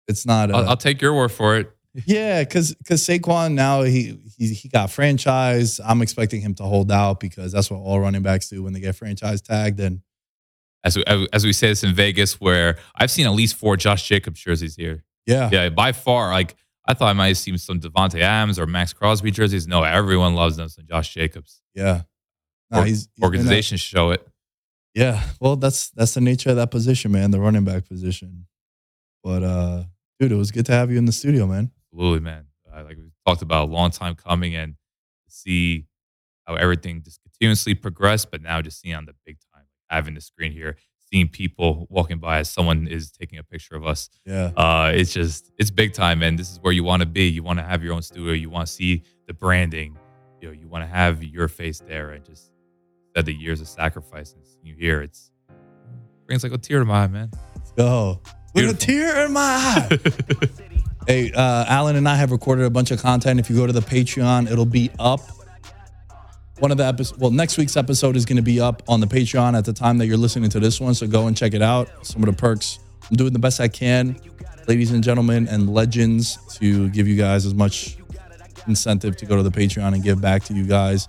[0.08, 0.50] It's not.
[0.50, 1.70] Uh, I'll, I'll take your word for it.
[2.04, 5.80] Yeah, because because Saquon now he, he he got franchise.
[5.84, 8.80] I'm expecting him to hold out because that's what all running backs do when they
[8.80, 9.80] get franchise tagged.
[9.80, 10.02] And
[10.84, 14.06] As we, as we say this in Vegas, where I've seen at least four Josh
[14.06, 15.04] Jacobs jerseys here.
[15.26, 16.30] yeah, Yeah, by far.
[16.32, 16.54] Like
[16.86, 19.66] I thought I might have seen some Davante Adams or Maxx Crosby jerseys.
[19.66, 20.68] No, everyone loves them.
[20.68, 21.62] Some Josh Jacobs.
[21.74, 22.02] yeah.
[22.70, 24.26] Nah, he's, he's a- Organizations show it.
[24.96, 27.30] Yeah, well, that's that's the nature of that position, man.
[27.30, 28.46] The running back position.
[29.22, 29.84] But uh,
[30.18, 31.70] dude, it was good to have you in the studio, man.
[31.92, 32.46] Absolutely, man.
[32.74, 35.86] Uh, like we talked about, a long time coming, and to see
[36.46, 38.30] how everything just continuously progressed.
[38.30, 40.76] But now, just seeing on the big time, having the screen here,
[41.12, 44.08] seeing people walking by as someone is taking a picture of us.
[44.24, 47.28] Yeah, Uh, it's just it's big time, and this is where you want to be.
[47.28, 48.32] You want to have your own studio.
[48.32, 49.98] You want to see the branding.
[50.40, 52.50] You know, you want to have your face there, and just
[53.24, 55.30] the years of sacrifice and you hear it's
[56.26, 57.30] brings like a tear to my eye, man.
[57.54, 58.20] let's go.
[58.54, 59.98] With a tear in my eye.
[61.06, 63.38] Hey, uh, Allen and I have recorded a bunch of content.
[63.38, 65.20] If you go to the Patreon, it'll be up.
[66.58, 69.06] One of the episodes, well, next week's episode is going to be up on the
[69.06, 70.94] Patreon at the time that you're listening to this one.
[70.94, 71.88] So go and check it out.
[72.04, 72.80] Some of the perks.
[73.08, 74.18] I'm doing the best I can,
[74.66, 77.98] ladies and gentlemen, and legends, to give you guys as much
[78.66, 81.06] incentive to go to the Patreon and give back to you guys.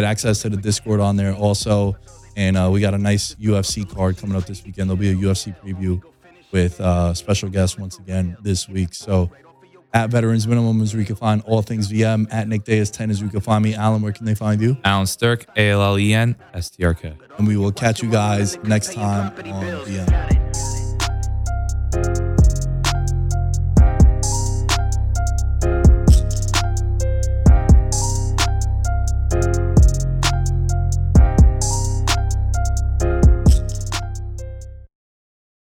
[0.00, 1.94] Get access to the Discord on there also.
[2.34, 4.88] And uh, we got a nice UFC card coming up this weekend.
[4.88, 6.02] There'll be a UFC preview
[6.52, 8.94] with uh, special guests once again this week.
[8.94, 9.30] So
[9.92, 12.28] at Veterans Minimum is where you can find all things VM.
[12.32, 13.74] At Nick Day is 10 is where you can find me.
[13.74, 14.78] Allen, where can they find you?
[14.84, 17.12] Allen Strk, A L L E N S T R K.
[17.36, 20.50] And we will catch you guys next time on VM.